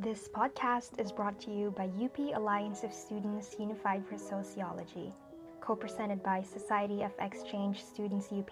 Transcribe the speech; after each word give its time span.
This 0.00 0.28
podcast 0.32 0.98
is 0.98 1.12
brought 1.12 1.38
to 1.40 1.50
you 1.50 1.72
by 1.76 1.84
UP 2.00 2.16
Alliance 2.32 2.84
of 2.84 2.92
Students 2.94 3.54
Unified 3.60 4.00
for 4.08 4.16
Sociology, 4.16 5.12
co 5.60 5.76
presented 5.76 6.22
by 6.22 6.40
Society 6.40 7.02
of 7.02 7.12
Exchange 7.20 7.84
Students 7.84 8.32
UP, 8.32 8.48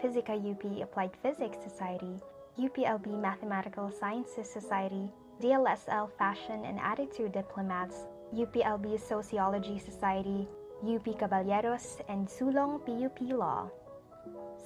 Physica 0.00 0.38
UP 0.38 0.62
Applied 0.80 1.10
Physics 1.24 1.58
Society, 1.58 2.22
UPLB 2.56 3.20
Mathematical 3.20 3.90
Sciences 3.90 4.48
Society, 4.48 5.10
DLSL 5.42 6.08
Fashion 6.16 6.62
and 6.64 6.78
Attitude 6.78 7.32
Diplomats, 7.32 8.06
UPLB 8.32 9.00
Sociology 9.00 9.80
Society, 9.80 10.46
UP 10.86 11.18
Caballeros, 11.18 11.98
and 12.08 12.28
Sulong 12.28 12.78
PUP 12.86 13.34
Law. 13.34 13.68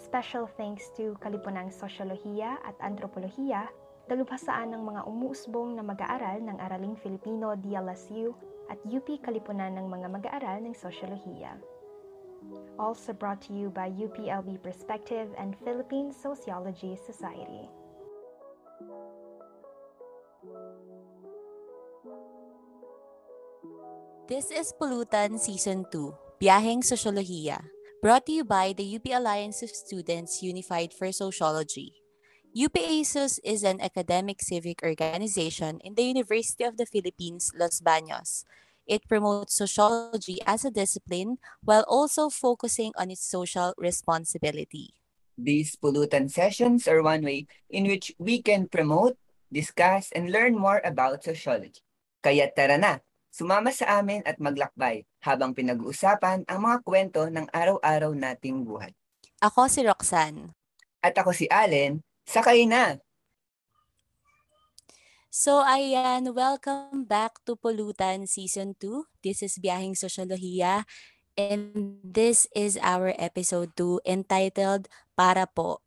Special 0.05 0.47
thanks 0.59 0.91
to 0.99 1.17
Kalipunang 1.25 1.73
Sosyolohiya 1.73 2.61
at 2.61 2.77
Antropolohiya, 2.85 3.73
dalubhasaan 4.11 4.75
ng 4.75 4.83
mga 4.83 5.07
umuusbong 5.07 5.79
na 5.79 5.87
mag-aaral 5.87 6.43
ng 6.43 6.59
Araling 6.59 6.99
Filipino 6.99 7.55
DLSU 7.55 8.35
at 8.67 8.83
UP 8.83 9.07
Kalipunan 9.23 9.79
ng 9.79 9.87
mga 9.87 10.11
mag-aaral 10.11 10.67
ng 10.67 10.75
Sosyolohiya. 10.75 11.55
Also 12.75 13.15
brought 13.15 13.39
to 13.47 13.55
you 13.55 13.71
by 13.71 13.87
UPLB 13.87 14.59
Perspective 14.67 15.31
and 15.39 15.55
Philippine 15.63 16.11
Sociology 16.11 16.99
Society. 16.99 17.71
This 24.27 24.51
is 24.51 24.75
Pulutan 24.75 25.39
Season 25.39 25.87
2, 25.87 26.43
Biyaheng 26.43 26.83
Sosyolohiya, 26.83 27.63
brought 28.03 28.27
to 28.27 28.35
you 28.35 28.43
by 28.43 28.75
the 28.75 28.87
UP 28.99 29.07
Alliance 29.11 29.63
of 29.63 29.71
Students 29.71 30.43
Unified 30.43 30.91
for 30.91 31.11
Sociology. 31.15 32.00
UPASUS 32.51 33.39
is 33.47 33.63
an 33.63 33.79
academic 33.79 34.43
civic 34.43 34.83
organization 34.83 35.79
in 35.87 35.95
the 35.95 36.03
University 36.03 36.67
of 36.67 36.75
the 36.75 36.87
Philippines, 36.87 37.55
Los 37.55 37.79
Baños. 37.79 38.43
It 38.91 39.07
promotes 39.07 39.55
sociology 39.55 40.43
as 40.43 40.67
a 40.67 40.75
discipline 40.75 41.39
while 41.63 41.87
also 41.87 42.27
focusing 42.27 42.91
on 42.99 43.15
its 43.15 43.23
social 43.23 43.71
responsibility. 43.79 44.99
These 45.39 45.79
Pulutan 45.79 46.27
sessions 46.27 46.91
are 46.91 46.99
one 47.07 47.23
way 47.23 47.47
in 47.71 47.87
which 47.87 48.11
we 48.19 48.43
can 48.43 48.67
promote, 48.67 49.15
discuss, 49.55 50.11
and 50.11 50.35
learn 50.35 50.59
more 50.59 50.83
about 50.83 51.23
sociology. 51.23 51.79
Kaya 52.19 52.51
tara 52.51 52.75
na, 52.75 52.99
sumama 53.31 53.71
sa 53.71 54.03
amin 54.03 54.27
at 54.27 54.43
maglakbay 54.43 55.07
habang 55.23 55.55
pinag-uusapan 55.55 56.51
ang 56.51 56.59
mga 56.67 56.83
kwento 56.83 57.23
ng 57.31 57.47
araw-araw 57.55 58.11
nating 58.11 58.67
buhay. 58.67 58.91
Ako 59.39 59.71
si 59.71 59.87
Roxanne. 59.87 60.51
At 60.99 61.15
ako 61.15 61.31
si 61.31 61.47
Allen, 61.47 62.03
sakay 62.31 62.63
na! 62.63 63.03
So 65.35 65.67
ayan, 65.67 66.31
welcome 66.31 67.03
back 67.03 67.43
to 67.43 67.59
Pulutan 67.59 68.31
Season 68.31 68.79
2. 68.79 69.19
This 69.19 69.43
is 69.43 69.59
Biyahing 69.59 69.99
Sosyolohiya 69.99 70.87
and 71.35 71.99
this 72.07 72.47
is 72.55 72.79
our 72.79 73.11
episode 73.19 73.75
2 73.75 74.07
entitled 74.07 74.87
Para 75.19 75.51
Po. 75.51 75.83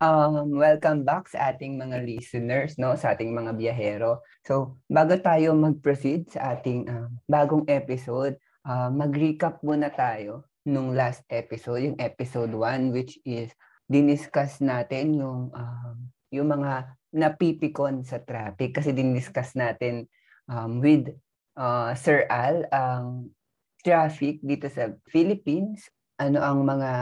Um, 0.00 0.56
welcome 0.56 1.04
back 1.04 1.28
sa 1.28 1.52
ating 1.52 1.76
mga 1.76 2.08
listeners, 2.08 2.80
no, 2.80 2.96
sa 2.96 3.12
ating 3.12 3.36
mga 3.36 3.52
biyahero. 3.52 4.24
So, 4.48 4.80
bago 4.88 5.20
tayo 5.20 5.52
mag-proceed 5.52 6.32
sa 6.32 6.56
ating 6.56 6.88
uh, 6.88 7.12
bagong 7.28 7.68
episode, 7.68 8.40
uh, 8.64 8.88
mag-recap 8.88 9.60
muna 9.60 9.92
tayo 9.92 10.48
nung 10.64 10.96
last 10.96 11.20
episode, 11.28 11.84
yung 11.84 12.00
episode 12.00 12.48
1 12.48 12.96
which 12.96 13.20
is 13.28 13.52
diniscuss 13.90 14.62
natin 14.62 15.18
yung 15.18 15.50
uh, 15.50 15.98
yung 16.30 16.46
mga 16.46 16.94
napipikon 17.10 18.06
sa 18.06 18.22
traffic 18.22 18.78
kasi 18.78 18.94
diniscuss 18.94 19.58
natin 19.58 20.06
um, 20.46 20.78
with 20.78 21.10
uh, 21.58 21.90
Sir 21.98 22.22
Al 22.30 22.70
ang 22.70 23.34
traffic 23.82 24.38
dito 24.46 24.70
sa 24.70 24.94
Philippines 25.10 25.90
ano 26.20 26.38
ang 26.44 26.68
mga 26.68 26.92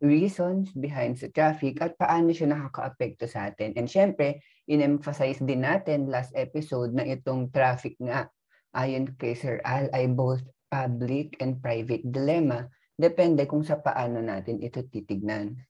reasons 0.00 0.72
behind 0.72 1.20
sa 1.20 1.28
traffic 1.28 1.84
at 1.84 2.00
paano 2.00 2.32
siya 2.32 2.48
nakakaapekto 2.48 3.28
sa 3.28 3.52
atin. 3.52 3.76
And 3.76 3.84
syempre, 3.84 4.40
in-emphasize 4.64 5.44
din 5.44 5.68
natin 5.68 6.08
last 6.08 6.32
episode 6.32 6.96
na 6.96 7.04
itong 7.04 7.52
traffic 7.52 8.00
nga 8.00 8.32
ayon 8.72 9.12
kay 9.20 9.36
Sir 9.36 9.60
Al 9.68 9.92
ay 9.92 10.08
both 10.08 10.40
public 10.72 11.36
and 11.44 11.60
private 11.60 12.08
dilemma. 12.08 12.64
Depende 12.96 13.44
kung 13.44 13.68
sa 13.68 13.76
paano 13.84 14.24
natin 14.24 14.64
ito 14.64 14.80
titignan. 14.88 15.60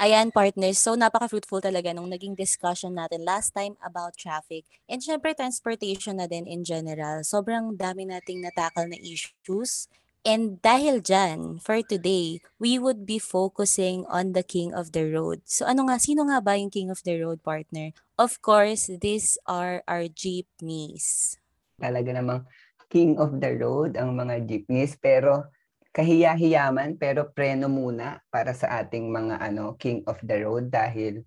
Ayan, 0.00 0.32
partners. 0.32 0.80
So, 0.80 0.96
napaka-fruitful 0.96 1.60
talaga 1.64 1.92
nung 1.92 2.08
naging 2.08 2.36
discussion 2.36 2.96
natin 2.96 3.24
last 3.26 3.52
time 3.52 3.76
about 3.84 4.16
traffic. 4.16 4.64
And 4.88 5.04
syempre, 5.04 5.36
transportation 5.36 6.20
na 6.20 6.28
din 6.28 6.48
in 6.48 6.64
general. 6.64 7.24
Sobrang 7.24 7.76
dami 7.76 8.08
nating 8.08 8.40
natakal 8.40 8.88
na 8.88 8.98
issues 8.98 9.88
And 10.22 10.62
dahil 10.62 11.02
dyan, 11.02 11.58
for 11.58 11.82
today, 11.82 12.38
we 12.62 12.78
would 12.78 13.02
be 13.02 13.18
focusing 13.18 14.06
on 14.06 14.38
the 14.38 14.46
king 14.46 14.70
of 14.70 14.94
the 14.94 15.10
road. 15.10 15.42
So 15.50 15.66
ano 15.66 15.90
nga, 15.90 15.98
sino 15.98 16.22
nga 16.30 16.38
ba 16.38 16.54
yung 16.54 16.70
king 16.70 16.94
of 16.94 17.02
the 17.02 17.18
road 17.18 17.42
partner? 17.42 17.90
Of 18.14 18.38
course, 18.38 18.86
these 18.86 19.34
are 19.50 19.82
our 19.90 20.06
jeepneys. 20.06 21.42
Talaga 21.74 22.14
namang 22.14 22.46
king 22.86 23.18
of 23.18 23.34
the 23.42 23.50
road 23.58 23.98
ang 23.98 24.14
mga 24.14 24.46
jeepneys. 24.46 24.94
Pero 24.94 25.50
kahiya-hiyaman, 25.92 26.96
pero 26.96 27.28
preno 27.36 27.68
muna 27.68 28.24
para 28.32 28.56
sa 28.56 28.80
ating 28.80 29.12
mga 29.12 29.36
ano 29.44 29.76
king 29.76 30.00
of 30.08 30.16
the 30.24 30.40
road 30.40 30.72
dahil 30.72 31.20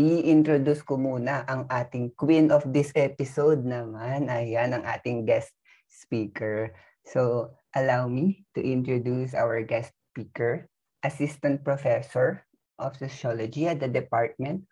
i-introduce 0.00 0.80
ko 0.80 0.96
muna 0.96 1.44
ang 1.44 1.68
ating 1.68 2.16
queen 2.16 2.48
of 2.48 2.64
this 2.72 2.88
episode 2.96 3.60
naman. 3.68 4.32
Ayan, 4.32 4.72
ang 4.72 4.84
ating 4.88 5.28
guest 5.28 5.52
speaker. 5.90 6.72
So, 7.04 7.52
allow 7.76 8.08
me 8.08 8.48
to 8.56 8.64
introduce 8.64 9.36
our 9.36 9.60
guest 9.60 9.92
speaker, 10.14 10.72
Assistant 11.04 11.60
Professor 11.60 12.46
of 12.80 12.96
Sociology 12.96 13.68
at 13.68 13.82
the 13.82 13.90
Department 13.90 14.64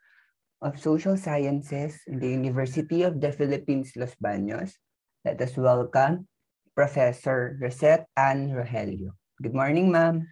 of 0.62 0.80
Social 0.80 1.18
Sciences 1.18 2.00
in 2.08 2.22
the 2.22 2.30
University 2.30 3.04
of 3.04 3.20
the 3.20 3.34
Philippines, 3.34 3.92
Los 3.98 4.16
Baños. 4.16 4.78
Let 5.26 5.42
us 5.42 5.58
welcome 5.58 6.30
Professor 6.72 7.58
Rosette 7.60 8.06
Ann 8.16 8.54
Rogelio. 8.54 9.18
Good 9.36 9.52
morning, 9.52 9.92
ma'am. 9.92 10.24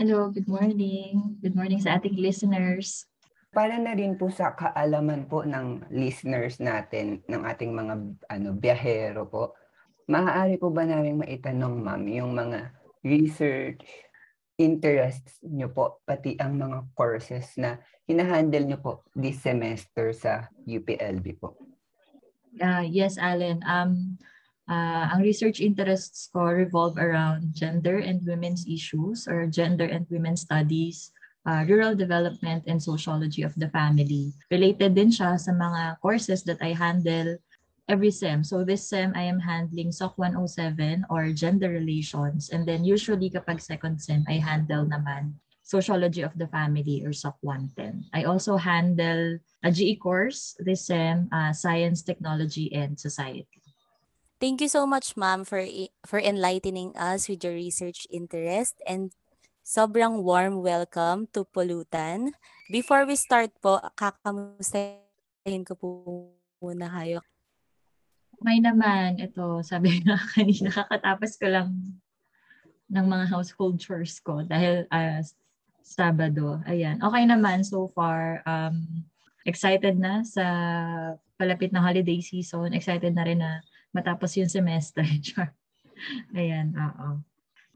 Hello, 0.00 0.32
good 0.32 0.48
morning. 0.48 1.36
Good 1.44 1.52
morning 1.52 1.76
sa 1.76 2.00
ating 2.00 2.16
listeners. 2.16 3.04
Para 3.52 3.76
na 3.76 3.92
rin 3.92 4.16
po 4.16 4.32
sa 4.32 4.56
kaalaman 4.56 5.28
po 5.28 5.44
ng 5.44 5.92
listeners 5.92 6.56
natin, 6.56 7.20
ng 7.28 7.44
ating 7.44 7.76
mga 7.76 7.94
ano 8.32 8.48
biyahero 8.56 9.28
po, 9.28 9.52
maaari 10.08 10.56
po 10.56 10.72
ba 10.72 10.88
namin 10.88 11.20
maitanong, 11.20 11.84
ma'am, 11.84 12.00
yung 12.08 12.32
mga 12.32 12.72
research 13.04 13.84
interests 14.56 15.36
nyo 15.44 15.68
po, 15.68 16.00
pati 16.08 16.40
ang 16.40 16.56
mga 16.56 16.96
courses 16.96 17.60
na 17.60 17.76
hinahandle 18.08 18.64
nyo 18.64 18.80
po 18.80 18.92
this 19.12 19.44
semester 19.44 20.16
sa 20.16 20.48
UPLB 20.64 21.36
po? 21.36 21.60
Uh, 22.56 22.88
yes, 22.88 23.20
Alan. 23.20 23.60
Um, 23.68 24.16
uh, 24.68 25.14
ang 25.14 25.22
research 25.22 25.60
interests 25.60 26.28
ko 26.30 26.50
revolve 26.50 26.98
around 26.98 27.54
gender 27.54 27.98
and 27.98 28.22
women's 28.26 28.66
issues 28.66 29.26
or 29.26 29.46
gender 29.46 29.86
and 29.86 30.06
women's 30.10 30.42
studies, 30.42 31.12
uh, 31.46 31.64
rural 31.66 31.94
development 31.94 32.64
and 32.66 32.82
sociology 32.82 33.42
of 33.42 33.54
the 33.54 33.70
family. 33.70 34.34
Related 34.50 34.94
din 34.94 35.10
siya 35.10 35.38
sa 35.38 35.54
mga 35.54 35.98
courses 36.02 36.42
that 36.44 36.58
I 36.60 36.74
handle 36.74 37.38
every 37.88 38.10
SEM. 38.10 38.42
So 38.42 38.66
this 38.66 38.90
SEM, 38.90 39.14
I 39.14 39.22
am 39.22 39.38
handling 39.38 39.94
SOC 39.94 40.18
107 40.18 41.06
or 41.10 41.30
gender 41.30 41.70
relations. 41.70 42.50
And 42.50 42.66
then 42.66 42.82
usually 42.82 43.30
kapag 43.30 43.62
second 43.62 44.02
SEM, 44.02 44.26
I 44.26 44.42
handle 44.42 44.86
naman 44.86 45.38
sociology 45.62 46.22
of 46.22 46.34
the 46.38 46.46
family 46.46 47.02
or 47.06 47.12
SOC 47.12 47.38
110. 47.42 48.10
I 48.14 48.22
also 48.22 48.56
handle 48.58 49.38
a 49.62 49.70
GE 49.70 49.98
course, 49.98 50.54
this 50.62 50.86
SEM, 50.86 51.30
uh, 51.30 51.52
science, 51.54 52.02
technology, 52.02 52.70
and 52.74 52.98
society. 52.98 53.65
Thank 54.36 54.60
you 54.60 54.68
so 54.68 54.84
much, 54.84 55.16
ma'am, 55.16 55.48
for 55.48 55.64
for 56.04 56.20
enlightening 56.20 56.92
us 56.92 57.24
with 57.24 57.40
your 57.40 57.56
research 57.56 58.04
interest 58.12 58.76
and 58.84 59.08
sobrang 59.64 60.20
warm 60.20 60.60
welcome 60.60 61.24
to 61.32 61.48
Pulutan. 61.48 62.36
Before 62.68 63.08
we 63.08 63.16
start 63.16 63.56
po, 63.64 63.80
kakamustahin 63.96 65.64
ko 65.64 65.72
po 65.72 65.88
muna 66.60 66.84
kayo. 66.92 67.24
May 68.44 68.60
naman, 68.60 69.16
ito, 69.24 69.64
sabi 69.64 70.04
nga 70.04 70.20
kanina, 70.36 70.68
kakatapos 70.68 71.40
ko 71.40 71.46
lang 71.48 71.96
ng 72.92 73.06
mga 73.08 73.32
household 73.32 73.80
chores 73.80 74.20
ko 74.20 74.44
dahil 74.44 74.84
uh, 74.92 75.24
Sabado. 75.80 76.60
Ayan. 76.68 77.00
Okay 77.00 77.24
naman 77.24 77.64
so 77.64 77.88
far. 77.96 78.44
Um, 78.44 79.08
excited 79.48 79.96
na 79.96 80.20
sa 80.28 80.44
palapit 81.40 81.72
na 81.72 81.80
holiday 81.80 82.20
season. 82.20 82.76
Excited 82.76 83.16
na 83.16 83.24
rin 83.24 83.40
na 83.40 83.64
matapos 83.96 84.36
yung 84.36 84.52
semester. 84.52 85.02
Ayan, 86.36 86.76
oo. 86.76 87.24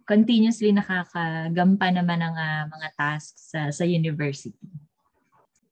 Continuously 0.05 0.75
nakakagampa 0.77 1.89
naman 1.89 2.21
ng 2.21 2.37
uh, 2.37 2.63
mga 2.69 2.89
tasks 2.99 3.55
sa, 3.55 3.73
sa 3.73 3.89
university. 3.89 4.69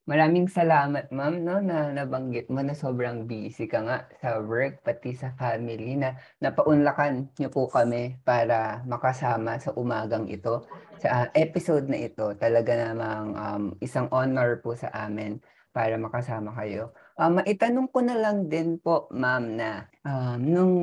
Maraming 0.09 0.49
salamat, 0.49 1.13
ma'am, 1.13 1.45
no, 1.45 1.61
na 1.61 1.93
nabanggit 1.93 2.49
mo 2.49 2.65
na 2.65 2.73
sobrang 2.73 3.29
busy 3.29 3.69
ka 3.69 3.85
nga 3.85 4.09
sa 4.25 4.41
work, 4.41 4.81
pati 4.81 5.13
sa 5.13 5.37
family, 5.37 6.01
na 6.01 6.17
napaunlakan 6.41 7.29
niyo 7.37 7.53
po 7.53 7.69
kami 7.69 8.17
para 8.25 8.81
makasama 8.89 9.61
sa 9.61 9.77
umagang 9.77 10.25
ito. 10.33 10.65
Sa 10.97 11.29
episode 11.37 11.93
na 11.93 12.01
ito, 12.09 12.33
talaga 12.41 12.73
namang 12.73 13.27
um, 13.37 13.65
isang 13.85 14.09
honor 14.09 14.65
po 14.65 14.73
sa 14.73 14.89
amin 14.97 15.45
para 15.77 16.01
makasama 16.01 16.57
kayo. 16.57 16.97
Um, 17.19 17.43
maitanong 17.43 17.91
ko 17.91 17.99
na 17.99 18.15
lang 18.15 18.47
din 18.47 18.79
po, 18.79 19.11
ma'am, 19.11 19.59
na 19.59 19.91
um, 20.07 20.39
nung 20.39 20.75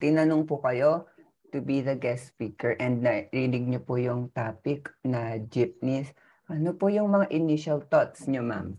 tinanong 0.00 0.48
po 0.48 0.56
kayo 0.64 1.04
to 1.52 1.60
be 1.60 1.84
the 1.84 1.92
guest 1.92 2.32
speaker 2.32 2.72
and 2.80 3.04
narinig 3.04 3.68
niyo 3.68 3.84
po 3.84 4.00
yung 4.00 4.32
topic 4.32 4.88
na 5.04 5.36
jeepneys, 5.52 6.16
ano 6.48 6.72
po 6.72 6.88
yung 6.88 7.12
mga 7.12 7.28
initial 7.28 7.84
thoughts 7.92 8.24
niyo, 8.24 8.40
ma'am? 8.40 8.72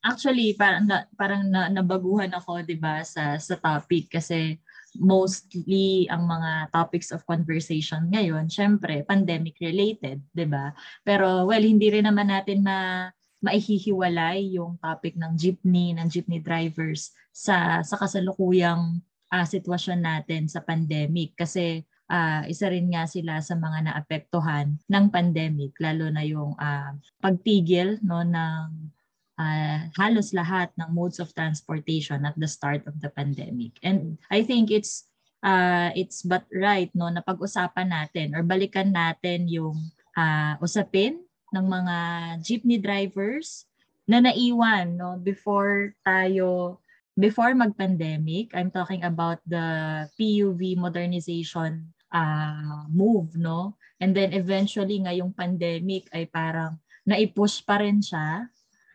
Actually, 0.00 0.56
parang 0.56 0.88
na, 0.88 1.04
parang 1.20 1.44
na, 1.52 1.68
nabaguhan 1.68 2.32
ako, 2.32 2.64
'di 2.64 2.80
ba, 2.80 3.04
sa 3.04 3.36
sa 3.36 3.58
topic 3.60 4.08
kasi 4.08 4.56
mostly 4.96 6.08
ang 6.08 6.24
mga 6.24 6.72
topics 6.72 7.12
of 7.12 7.26
conversation 7.28 8.08
ngayon, 8.08 8.48
syempre 8.48 9.04
pandemic 9.04 9.60
related, 9.60 10.22
'di 10.32 10.46
ba? 10.48 10.72
Pero 11.04 11.44
well, 11.44 11.60
hindi 11.60 11.92
rin 11.92 12.08
naman 12.08 12.32
natin 12.32 12.64
ma 12.64 13.10
maihihiwalay 13.38 14.58
yung 14.58 14.78
topic 14.82 15.14
ng 15.14 15.38
jeepney, 15.38 15.94
ng 15.94 16.10
jeepney 16.10 16.42
drivers 16.42 17.14
sa 17.30 17.80
sa 17.86 17.94
kasalukuyang 17.94 18.98
uh, 19.30 19.46
sitwasyon 19.46 20.02
natin 20.02 20.50
sa 20.50 20.64
pandemic 20.64 21.38
kasi 21.38 21.86
uh, 22.10 22.42
isa 22.48 22.66
rin 22.72 22.90
nga 22.90 23.06
sila 23.06 23.38
sa 23.38 23.54
mga 23.54 23.92
naapektuhan 23.92 24.74
ng 24.88 25.04
pandemic 25.12 25.76
lalo 25.78 26.10
na 26.10 26.24
yung 26.26 26.56
uh, 26.58 26.92
pagtigil 27.22 28.00
no 28.02 28.24
ng 28.26 28.90
uh, 29.38 29.78
halos 29.94 30.34
lahat 30.34 30.74
ng 30.74 30.90
modes 30.90 31.22
of 31.22 31.30
transportation 31.36 32.26
at 32.26 32.34
the 32.36 32.50
start 32.50 32.82
of 32.90 32.98
the 32.98 33.08
pandemic. 33.14 33.78
And 33.86 34.18
I 34.28 34.42
think 34.42 34.74
it's 34.74 35.06
uh, 35.46 35.94
it's 35.94 36.26
but 36.26 36.44
right 36.50 36.90
no 36.96 37.06
na 37.08 37.22
pag-usapan 37.22 37.94
natin 37.94 38.34
or 38.34 38.42
balikan 38.42 38.90
natin 38.90 39.46
yung 39.46 39.78
uh, 40.18 40.58
usapin 40.58 41.22
ng 41.54 41.66
mga 41.66 41.96
jeepney 42.44 42.78
drivers 42.80 43.68
na 44.08 44.24
naiwan 44.24 44.96
no 44.96 45.20
before 45.20 45.92
tayo 46.00 46.80
before 47.18 47.52
mag-pandemic 47.52 48.54
I'm 48.54 48.70
talking 48.70 49.02
about 49.02 49.42
the 49.44 50.06
PUV 50.14 50.78
modernization 50.78 51.92
uh, 52.12 52.86
move, 52.88 53.36
no? 53.36 53.76
And 53.98 54.14
then 54.14 54.32
eventually 54.32 55.02
ngayong 55.02 55.34
pandemic 55.34 56.06
ay 56.14 56.30
parang 56.30 56.78
naipush 57.02 57.64
pa 57.66 57.82
rin 57.82 57.98
siya 57.98 58.46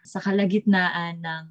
sa 0.08 0.20
kalagitnaan 0.24 1.20
ng 1.20 1.44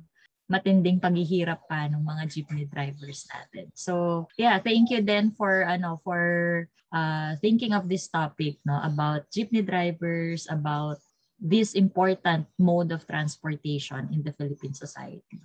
matinding 0.50 0.98
paghihirap 0.98 1.64
pa 1.70 1.86
ng 1.88 2.02
mga 2.02 2.22
jeepney 2.28 2.66
drivers 2.68 3.26
natin. 3.30 3.70
So, 3.74 4.26
yeah, 4.36 4.58
thank 4.58 4.90
you 4.90 5.00
then 5.00 5.32
for 5.32 5.64
ano 5.64 6.00
for 6.02 6.22
uh, 6.92 7.34
thinking 7.40 7.72
of 7.72 7.88
this 7.88 8.06
topic 8.06 8.60
no 8.68 8.78
about 8.84 9.26
jeepney 9.32 9.64
drivers, 9.64 10.46
about 10.50 11.00
this 11.42 11.74
important 11.74 12.46
mode 12.60 12.94
of 12.94 13.02
transportation 13.08 14.06
in 14.14 14.22
the 14.22 14.30
Philippine 14.30 14.76
society. 14.76 15.42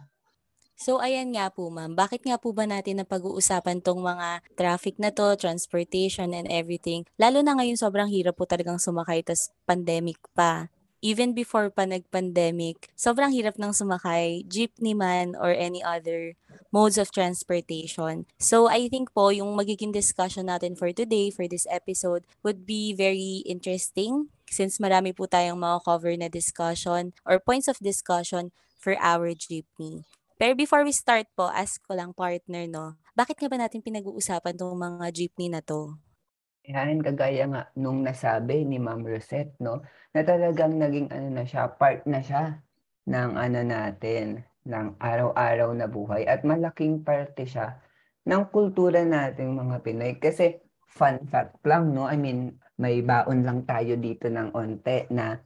So 0.78 1.02
ayan 1.02 1.34
nga 1.34 1.50
po 1.50 1.74
ma'am, 1.74 1.98
bakit 1.98 2.22
nga 2.22 2.38
po 2.38 2.54
ba 2.54 2.70
natin 2.70 3.02
na 3.02 3.06
pag-uusapan 3.08 3.82
tong 3.82 3.98
mga 3.98 4.46
traffic 4.54 5.02
na 5.02 5.10
to, 5.10 5.34
transportation 5.34 6.38
and 6.38 6.46
everything? 6.54 7.02
Lalo 7.18 7.42
na 7.42 7.58
ngayon 7.58 7.82
sobrang 7.82 8.06
hirap 8.06 8.38
po 8.38 8.46
talagang 8.46 8.78
sumakay 8.78 9.26
tas 9.26 9.50
pandemic 9.66 10.22
pa. 10.38 10.70
Even 10.98 11.38
before 11.38 11.70
pa 11.70 11.86
nag-pandemic, 11.86 12.90
sobrang 12.98 13.30
hirap 13.30 13.62
ng 13.62 13.70
sumakay, 13.70 14.42
jeepney 14.50 14.98
man 14.98 15.38
or 15.38 15.54
any 15.54 15.86
other 15.86 16.34
modes 16.74 16.98
of 16.98 17.14
transportation. 17.14 18.26
So 18.42 18.66
I 18.66 18.90
think 18.90 19.14
po 19.14 19.30
yung 19.30 19.54
magiging 19.54 19.94
discussion 19.94 20.50
natin 20.50 20.74
for 20.74 20.90
today, 20.90 21.30
for 21.30 21.46
this 21.46 21.70
episode, 21.70 22.26
would 22.42 22.66
be 22.66 22.98
very 22.98 23.46
interesting 23.46 24.34
since 24.50 24.82
marami 24.82 25.14
po 25.14 25.30
tayong 25.30 25.62
mga 25.62 25.86
cover 25.86 26.14
na 26.18 26.34
discussion 26.34 27.14
or 27.30 27.38
points 27.38 27.70
of 27.70 27.78
discussion 27.78 28.50
for 28.82 28.98
our 28.98 29.38
jeepney. 29.38 30.02
Pero 30.38 30.54
before 30.54 30.86
we 30.86 30.94
start 30.94 31.26
po, 31.34 31.50
ask 31.50 31.82
ko 31.86 31.98
lang 31.98 32.14
partner, 32.14 32.66
no? 32.66 32.98
Bakit 33.18 33.38
nga 33.42 33.50
ba 33.50 33.58
natin 33.58 33.82
pinag-uusapan 33.82 34.54
tong 34.54 34.78
mga 34.78 35.10
jeepney 35.10 35.50
na 35.50 35.62
to? 35.66 35.98
Yan, 36.68 37.00
kagaya 37.00 37.48
nga 37.48 37.64
nung 37.80 38.04
nasabi 38.04 38.68
ni 38.68 38.76
Ma'am 38.76 39.00
Rosette, 39.08 39.56
no? 39.64 39.88
Na 40.12 40.20
talagang 40.28 40.76
naging 40.76 41.08
ano 41.16 41.32
na 41.32 41.48
siya, 41.48 41.72
part 41.72 42.04
na 42.04 42.20
siya 42.20 42.60
ng 43.08 43.40
ano 43.40 43.60
natin, 43.64 44.44
ng 44.68 45.00
araw-araw 45.00 45.72
na 45.72 45.88
buhay. 45.88 46.28
At 46.28 46.44
malaking 46.44 47.08
parte 47.08 47.48
siya 47.48 47.80
ng 48.28 48.52
kultura 48.52 49.08
nating 49.08 49.56
mga 49.56 49.80
Pinoy. 49.80 50.20
Kasi 50.20 50.60
fun 50.92 51.24
fact 51.32 51.64
lang, 51.64 51.96
no? 51.96 52.04
I 52.04 52.20
mean, 52.20 52.60
may 52.76 53.00
baon 53.00 53.48
lang 53.48 53.64
tayo 53.64 53.96
dito 53.96 54.28
ng 54.28 54.52
onte 54.52 55.08
na 55.08 55.40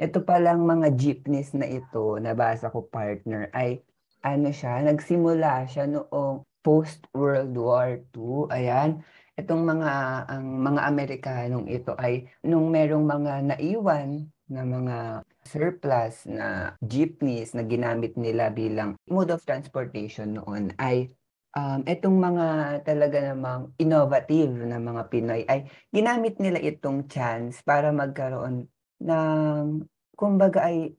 ito 0.00 0.24
palang 0.24 0.64
mga 0.64 0.96
jeepneys 0.96 1.52
na 1.52 1.68
ito, 1.68 2.16
nabasa 2.16 2.72
ko 2.72 2.88
partner, 2.88 3.52
ay 3.52 3.84
ano 4.24 4.48
siya, 4.48 4.80
nagsimula 4.80 5.68
siya 5.68 5.84
noong 5.84 6.48
post-World 6.64 7.54
War 7.54 8.00
II. 8.16 8.48
Ayan, 8.48 9.04
itong 9.40 9.64
mga 9.64 9.92
ang 10.28 10.46
mga 10.60 10.80
Amerikanong 10.92 11.66
ito 11.72 11.96
ay 11.96 12.28
nung 12.44 12.68
merong 12.68 13.04
mga 13.04 13.32
naiwan 13.56 14.28
na 14.52 14.62
mga 14.68 14.98
surplus 15.42 16.28
na 16.28 16.76
jeepneys 16.84 17.56
na 17.56 17.64
ginamit 17.64 18.12
nila 18.20 18.52
bilang 18.52 18.94
mode 19.08 19.32
of 19.32 19.40
transportation 19.48 20.36
noon 20.36 20.76
ay 20.76 21.08
um, 21.56 21.80
itong 21.88 22.20
mga 22.20 22.46
talaga 22.84 23.32
namang 23.32 23.72
innovative 23.80 24.52
na 24.52 24.76
mga 24.76 25.02
Pinoy 25.08 25.42
ay 25.48 25.64
ginamit 25.88 26.36
nila 26.36 26.60
itong 26.60 27.08
chance 27.08 27.64
para 27.64 27.88
magkaroon 27.88 28.68
ng 29.00 29.64
kumbaga 30.12 30.68
ay 30.68 30.92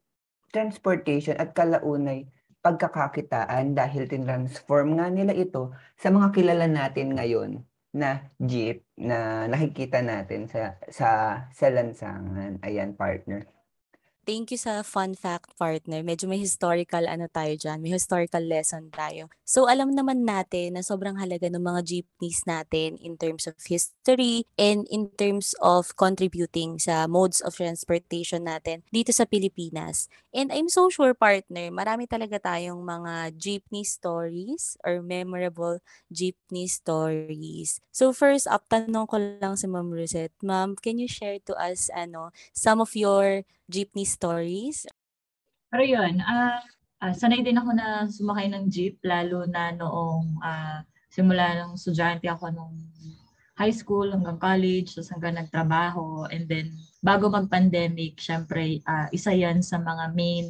transportation 0.49 1.37
at 1.37 1.53
kalaunay 1.53 2.25
pagkakakitaan 2.65 3.77
dahil 3.77 4.09
tinransform 4.09 4.97
nga 4.97 5.11
nila 5.13 5.37
ito 5.37 5.69
sa 6.01 6.09
mga 6.09 6.33
kilala 6.33 6.65
natin 6.65 7.13
ngayon 7.13 7.61
na 7.93 8.33
jeep 8.41 8.83
na 8.97 9.45
nakikita 9.51 10.01
natin 10.01 10.49
sa 10.49 10.77
sa 10.89 11.09
sa 11.53 11.67
lansangan. 11.69 12.59
Ayan, 12.65 12.97
partner. 12.97 13.45
Thank 14.23 14.55
you 14.55 14.59
sa 14.59 14.87
fun 14.87 15.19
fact 15.19 15.51
partner. 15.59 15.99
Medyo 15.99 16.31
may 16.31 16.39
historical 16.39 17.03
ano 17.11 17.27
tayo 17.27 17.59
dyan. 17.59 17.83
May 17.83 17.91
historical 17.91 18.39
lesson 18.39 18.87
tayo. 18.87 19.27
So 19.43 19.67
alam 19.67 19.91
naman 19.91 20.23
natin 20.23 20.79
na 20.79 20.81
sobrang 20.81 21.19
halaga 21.19 21.51
ng 21.51 21.59
mga 21.59 21.83
jeepneys 21.83 22.47
natin 22.47 22.95
in 23.03 23.19
terms 23.19 23.51
of 23.51 23.59
history 23.59 24.47
and 24.55 24.87
in 24.87 25.11
terms 25.19 25.51
of 25.59 25.91
contributing 25.99 26.79
sa 26.79 27.03
modes 27.03 27.43
of 27.43 27.51
transportation 27.59 28.47
natin 28.47 28.87
dito 28.95 29.11
sa 29.11 29.27
Pilipinas. 29.27 30.07
And 30.31 30.55
I'm 30.55 30.71
so 30.71 30.87
sure 30.87 31.11
partner, 31.11 31.67
marami 31.67 32.07
talaga 32.07 32.39
tayong 32.39 32.79
mga 32.79 33.35
jeepney 33.35 33.83
stories 33.83 34.79
or 34.87 35.03
memorable 35.03 35.83
jeepney 36.07 36.71
stories. 36.71 37.83
So 37.91 38.15
first 38.15 38.47
up, 38.47 38.71
tanong 38.71 39.03
ko 39.03 39.19
lang 39.19 39.59
si 39.59 39.67
Ma'am 39.67 39.91
Rosette. 39.91 40.33
Ma'am, 40.39 40.79
can 40.79 40.95
you 40.95 41.11
share 41.11 41.43
to 41.43 41.53
us 41.59 41.91
ano 41.91 42.31
some 42.55 42.79
of 42.79 42.95
your 42.95 43.43
jeepney 43.69 44.07
stories? 44.07 44.87
Pero 45.73 45.83
yun, 45.83 46.21
uh, 46.21 46.61
uh, 47.01 47.13
sanay 47.13 47.41
din 47.41 47.57
ako 47.57 47.69
na 47.73 48.05
sumakay 48.07 48.47
ng 48.51 48.69
jeep, 48.69 49.01
lalo 49.03 49.43
na 49.49 49.73
noong 49.73 50.39
uh, 50.39 50.79
simula 51.09 51.65
ng 51.65 51.77
estudyante 51.77 52.29
ako 52.29 52.53
nung 52.53 52.75
high 53.53 53.73
school 53.73 54.09
hanggang 54.09 54.41
college, 54.41 54.97
tapos 54.97 55.13
hanggang 55.13 55.37
nagtrabaho. 55.37 56.25
And 56.29 56.49
then, 56.49 56.73
bago 57.01 57.29
mag-pandemic, 57.29 58.17
syempre, 58.17 58.81
uh, 58.85 59.07
isa 59.13 59.29
yan 59.29 59.61
sa 59.61 59.77
mga 59.77 60.13
main 60.17 60.49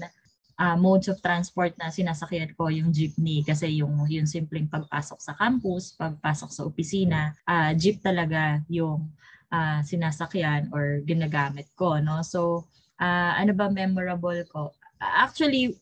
uh, 0.59 0.77
modes 0.77 1.09
of 1.09 1.19
transport 1.19 1.73
na 1.75 1.89
sinasakyan 1.89 2.53
ko 2.55 2.69
yung 2.69 2.93
jeepney 2.93 3.41
kasi 3.43 3.81
yung 3.81 4.05
yung 4.07 4.27
simpleng 4.29 4.69
pagpasok 4.69 5.19
sa 5.19 5.33
campus, 5.35 5.97
pagpasok 5.97 6.49
sa 6.53 6.65
opisina, 6.67 7.33
uh, 7.47 7.71
jeep 7.75 7.99
talaga 7.99 8.61
yung 8.69 9.09
uh, 9.51 9.79
sinasakyan 9.81 10.69
or 10.71 11.01
ginagamit 11.03 11.67
ko 11.75 11.97
no. 11.99 12.21
So 12.21 12.69
uh, 12.99 13.31
ano 13.37 13.51
ba 13.55 13.69
memorable 13.69 14.41
ko? 14.49 14.73
Actually, 14.99 15.77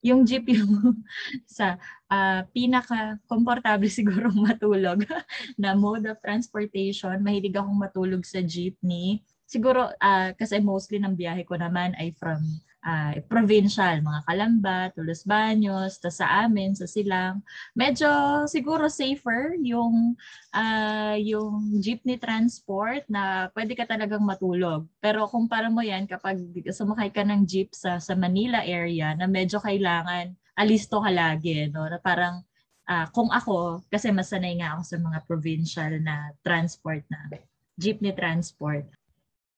yung 0.00 0.24
jeep 0.24 0.48
yung 0.56 0.96
sa 1.44 1.76
uh, 2.08 2.40
pinaka-komportable 2.56 3.88
siguro 4.00 4.32
matulog 4.32 5.04
na 5.60 5.76
mode 5.76 6.08
of 6.08 6.20
transportation. 6.24 7.14
Mahilig 7.20 7.56
akong 7.56 7.76
matulog 7.76 8.24
sa 8.24 8.40
jeepney. 8.40 9.20
Siguro 9.44 9.92
uh, 9.92 10.30
kasi 10.38 10.62
mostly 10.62 11.02
ng 11.02 11.14
biyahe 11.14 11.44
ko 11.44 11.58
naman 11.58 11.92
ay 11.98 12.14
from 12.16 12.40
uh, 12.84 13.12
provincial, 13.28 14.00
mga 14.00 14.20
Kalamba, 14.24 14.78
Tulos 14.92 15.24
Baños, 15.24 16.00
ta 16.00 16.08
sa 16.08 16.44
amin, 16.44 16.72
sa 16.72 16.88
Silang. 16.88 17.44
Medyo 17.76 18.44
siguro 18.48 18.88
safer 18.88 19.56
yung 19.60 20.16
uh, 20.54 21.16
yung 21.20 21.80
jeepney 21.80 22.16
transport 22.16 23.04
na 23.08 23.48
pwede 23.52 23.76
ka 23.76 23.84
talagang 23.84 24.24
matulog. 24.24 24.88
Pero 25.00 25.28
kumpara 25.28 25.68
mo 25.68 25.84
yan 25.84 26.08
kapag 26.08 26.40
sumakay 26.68 27.12
ka 27.12 27.22
ng 27.24 27.44
jeep 27.44 27.72
sa, 27.76 28.00
sa 28.00 28.16
Manila 28.16 28.64
area 28.64 29.12
na 29.16 29.28
medyo 29.28 29.60
kailangan 29.60 30.34
alisto 30.56 31.00
ka 31.00 31.08
lagi, 31.08 31.68
no? 31.72 31.88
Na 31.88 31.96
parang 32.00 32.44
uh, 32.88 33.06
kung 33.14 33.32
ako, 33.32 33.84
kasi 33.88 34.12
masanay 34.12 34.60
nga 34.60 34.76
ako 34.76 34.82
sa 34.84 34.96
mga 35.00 35.18
provincial 35.24 35.92
na 36.04 36.34
transport 36.44 37.00
na 37.08 37.32
jeepney 37.80 38.12
transport, 38.12 38.84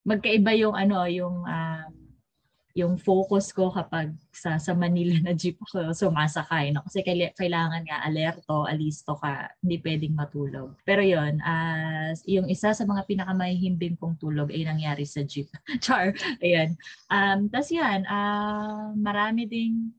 magkaiba 0.07 0.55
yung 0.55 0.75
ano, 0.75 1.03
yung 1.07 1.43
uh, 1.43 1.83
yung 2.73 2.97
focus 2.97 3.53
ko 3.53 3.69
kapag 3.69 4.17
sa 4.33 4.57
sa 4.57 4.73
Manila 4.73 5.13
na 5.21 5.37
jeep 5.37 5.61
ako 5.61 5.93
sumasakay 5.93 6.73
no? 6.73 6.81
Kasi 6.81 7.05
kailangan 7.37 7.85
nga 7.85 8.01
alerto 8.01 8.65
alisto 8.65 9.13
ka 9.13 9.53
hindi 9.61 9.77
pwedeng 9.77 10.17
matulog. 10.17 10.73
Pero 10.81 11.05
yon 11.05 11.37
uh, 11.37 12.17
yung 12.25 12.49
isa 12.49 12.73
sa 12.73 12.83
mga 12.89 13.05
pinakamahihimbing 13.05 13.93
kong 14.01 14.17
tulog 14.17 14.49
ay 14.49 14.65
nangyari 14.65 15.05
sa 15.05 15.21
jeep. 15.21 15.53
Char 15.85 16.17
ayan. 16.41 16.73
Um 17.13 17.45
tas 17.53 17.69
yan 17.69 18.09
uh, 18.09 18.89
marami 18.97 19.45
ding 19.45 19.93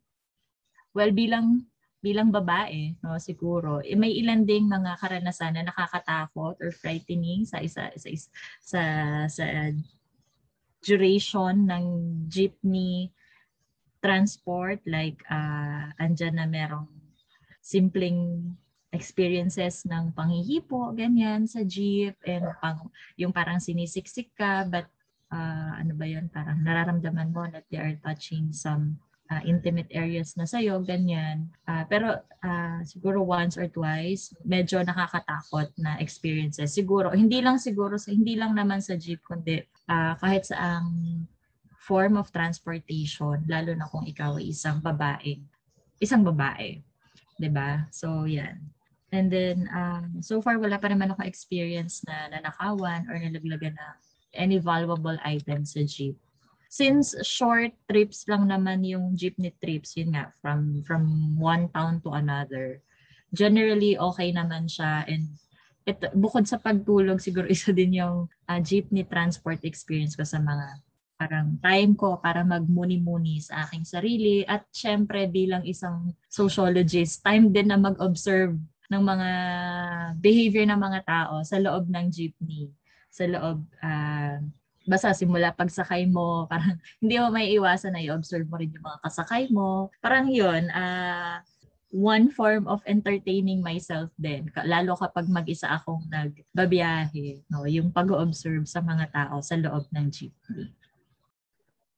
well 0.91 1.15
bilang 1.15 1.63
bilang 2.03 2.29
babae 2.29 2.99
no 3.01 3.17
siguro 3.23 3.81
eh, 3.81 3.97
may 3.97 4.13
ilan 4.19 4.45
ding 4.45 4.69
mga 4.69 4.99
karanasan 5.01 5.57
na 5.57 5.71
nakakatakot 5.71 6.59
or 6.61 6.71
frightening 6.75 7.49
sa 7.49 7.65
isa 7.65 7.89
sa 7.97 8.11
sa 8.61 8.83
sa, 9.31 9.47
sa 9.47 9.47
duration 10.85 11.65
ng 11.65 11.85
jeepney 12.29 13.09
transport 14.05 14.85
like 14.85 15.17
uh, 15.33 15.89
andyan 15.97 16.37
na 16.37 16.45
merong 16.45 16.87
simpleng 17.65 18.53
experiences 18.93 19.89
ng 19.89 20.13
panghihipo 20.13 20.93
ganyan 20.93 21.49
sa 21.49 21.65
jeep 21.65 22.15
and 22.29 22.47
pang, 22.61 22.93
yung 23.17 23.33
parang 23.33 23.59
sinisiksik 23.59 24.31
ka 24.37 24.69
but 24.69 24.87
uh, 25.33 25.73
ano 25.81 25.97
ba 25.97 26.07
yun 26.07 26.29
parang 26.29 26.61
nararamdaman 26.61 27.33
mo 27.33 27.49
that 27.49 27.65
they 27.73 27.81
are 27.81 27.97
touching 28.05 28.53
some 28.53 29.01
uh, 29.31 29.43
intimate 29.49 29.89
areas 29.95 30.37
na 30.37 30.45
sa'yo, 30.45 30.81
ganyan. 30.85 31.49
Uh, 31.65 31.85
pero 31.89 32.21
uh, 32.45 32.81
siguro 32.85 33.25
once 33.25 33.57
or 33.57 33.69
twice, 33.71 34.35
medyo 34.45 34.85
nakakatakot 34.85 35.73
na 35.81 35.97
experiences. 36.01 36.75
Siguro, 36.75 37.13
hindi 37.15 37.41
lang 37.41 37.57
siguro, 37.57 37.97
sa 37.97 38.13
hindi 38.13 38.37
lang 38.37 38.53
naman 38.53 38.85
sa 38.85 38.99
jeep, 38.99 39.25
kundi 39.25 39.65
uh, 39.89 40.15
kahit 40.21 40.53
sa 40.53 40.81
ang 40.81 40.89
form 41.85 42.17
of 42.17 42.33
transportation, 42.33 43.45
lalo 43.45 43.77
na 43.77 43.89
kung 43.89 44.09
ikaw 44.09 44.41
ay 44.41 44.53
isang 44.53 44.81
babae. 44.81 45.37
Isang 46.01 46.25
babae. 46.25 46.81
ba 47.53 47.85
So, 47.93 48.25
yan. 48.25 48.57
And 49.15 49.31
then, 49.31 49.69
um, 49.71 50.19
so 50.25 50.41
far, 50.41 50.59
wala 50.59 50.81
pa 50.81 50.91
naman 50.91 51.13
ako 51.13 51.23
experience 51.29 52.03
na 52.09 52.33
nanakawan 52.35 53.07
or 53.07 53.15
nalaglagan 53.21 53.77
na 53.77 54.01
any 54.35 54.59
valuable 54.59 55.15
items 55.23 55.79
sa 55.79 55.87
jeep 55.87 56.19
since 56.75 57.15
short 57.23 57.71
trips 57.87 58.27
lang 58.27 58.51
naman 58.51 58.83
yung 58.83 59.15
jeepney 59.15 59.55
trips, 59.63 59.95
yun 59.95 60.11
nga, 60.11 60.35
from, 60.43 60.83
from 60.83 61.07
one 61.39 61.71
town 61.71 62.03
to 62.03 62.11
another, 62.11 62.83
generally 63.31 63.95
okay 63.95 64.35
naman 64.35 64.67
siya. 64.67 65.07
And 65.07 65.31
it, 65.87 66.03
bukod 66.19 66.51
sa 66.51 66.59
pagtulog, 66.59 67.23
siguro 67.23 67.47
isa 67.55 67.71
din 67.71 68.03
yung 68.03 68.27
uh, 68.27 68.59
jeepney 68.59 69.07
transport 69.07 69.63
experience 69.63 70.19
ko 70.19 70.27
sa 70.27 70.43
mga 70.43 70.83
parang 71.15 71.55
time 71.63 71.95
ko 71.95 72.19
para 72.19 72.43
magmuni-muni 72.43 73.39
sa 73.39 73.71
aking 73.71 73.87
sarili. 73.87 74.43
At 74.43 74.67
syempre 74.75 75.31
bilang 75.31 75.63
isang 75.63 76.11
sociologist, 76.27 77.23
time 77.23 77.55
din 77.55 77.71
na 77.71 77.79
mag-observe 77.79 78.59
ng 78.91 79.03
mga 79.03 79.31
behavior 80.19 80.67
ng 80.67 80.81
mga 80.83 81.01
tao 81.07 81.39
sa 81.47 81.63
loob 81.63 81.87
ng 81.87 82.11
jeepney, 82.11 82.67
sa 83.15 83.31
loob 83.31 83.63
uh, 83.79 84.43
basta 84.85 85.17
simula 85.17 85.53
pagsakay 85.53 86.09
mo, 86.09 86.45
parang 86.53 86.77
hindi 87.01 87.17
mo 87.17 87.33
may 87.33 87.53
iwasan 87.57 87.97
na 87.97 88.05
i-observe 88.05 88.47
mo 88.49 88.61
rin 88.61 88.73
yung 88.73 88.85
mga 88.85 89.01
kasakay 89.05 89.49
mo. 89.51 89.89
Parang 90.05 90.29
yun, 90.29 90.69
uh, 90.73 91.41
one 91.95 92.27
form 92.27 92.67
of 92.67 92.83
entertaining 92.91 93.63
myself 93.63 94.11
din. 94.19 94.51
Lalo 94.67 94.99
kapag 94.99 95.31
mag-isa 95.31 95.71
akong 95.79 96.03
nagbabiyahe, 96.11 97.47
no? 97.55 97.71
yung 97.71 97.95
pag-observe 97.95 98.67
sa 98.67 98.83
mga 98.83 99.15
tao 99.15 99.39
sa 99.39 99.55
loob 99.55 99.87
ng 99.95 100.11
jeepney. 100.11 100.75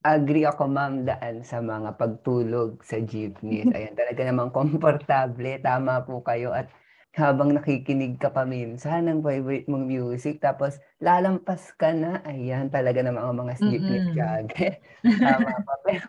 Agree 0.07 0.47
ako 0.47 0.71
ma'am 0.71 1.03
daan 1.03 1.43
sa 1.43 1.59
mga 1.59 1.97
pagtulog 1.97 2.79
sa 2.85 3.01
jeepney. 3.01 3.67
Ayan, 3.75 3.97
talaga 3.97 4.21
namang 4.23 4.53
komportable. 4.53 5.59
Tama 5.65 6.05
po 6.05 6.21
kayo 6.23 6.53
at 6.53 6.69
habang 7.17 7.57
nakikinig 7.57 8.21
ka 8.21 8.29
pa 8.29 8.45
minsan 8.45 9.09
ng 9.09 9.25
favorite 9.25 9.65
mong 9.73 9.89
music, 9.89 10.37
tapos 10.37 10.77
lalampas 11.01 11.73
ka 11.81 11.97
na, 11.97 12.21
ayan, 12.29 12.69
talaga 12.69 13.01
ng 13.01 13.17
mga 13.17 13.33
mga 13.33 13.55
sleepless 13.57 14.05
mm-hmm. 14.05 14.19
jagger. 14.21 14.75
Tama 15.01 15.53
pa. 15.65 15.75
Pero, 15.81 16.07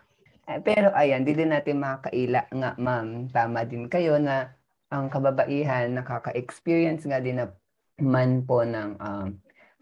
eh, 0.48 0.60
pero 0.60 0.88
ayan, 0.92 1.24
di 1.24 1.32
din 1.32 1.48
natin 1.48 1.80
makakaila 1.80 2.52
nga, 2.52 2.70
ma'am. 2.76 3.32
Tama 3.32 3.64
din 3.64 3.88
kayo 3.88 4.20
na 4.20 4.52
ang 4.92 5.08
kababaihan 5.08 5.96
nakaka-experience 5.96 7.08
nga 7.08 7.24
din 7.24 7.40
na 7.40 7.56
man 8.04 8.44
po 8.44 8.64
ng 8.68 9.00
um, 9.00 9.28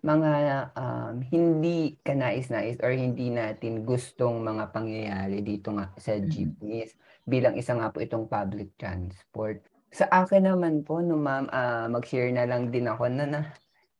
mga 0.07 0.33
um, 0.79 1.19
hindi 1.27 1.99
kanais-nais 2.07 2.79
or 2.87 2.95
hindi 2.95 3.35
natin 3.35 3.83
gustong 3.83 4.47
mga 4.47 4.71
pangyayari 4.71 5.43
dito 5.43 5.75
nga 5.75 5.91
sa 5.99 6.15
jeepneys 6.23 6.95
mm-hmm. 6.95 7.27
bilang 7.27 7.55
isa 7.59 7.75
nga 7.75 7.91
po 7.91 7.99
itong 7.99 8.31
public 8.31 8.79
transport. 8.79 9.67
Sa 9.95 10.07
akin 10.11 10.47
naman 10.47 10.83
po, 10.83 10.99
no 11.03 11.19
ma'am, 11.19 11.47
uh, 11.51 11.87
mag-share 11.91 12.31
na 12.35 12.47
lang 12.47 12.71
din 12.75 12.91
ako 12.91 13.07
na, 13.11 13.25
na 13.27 13.41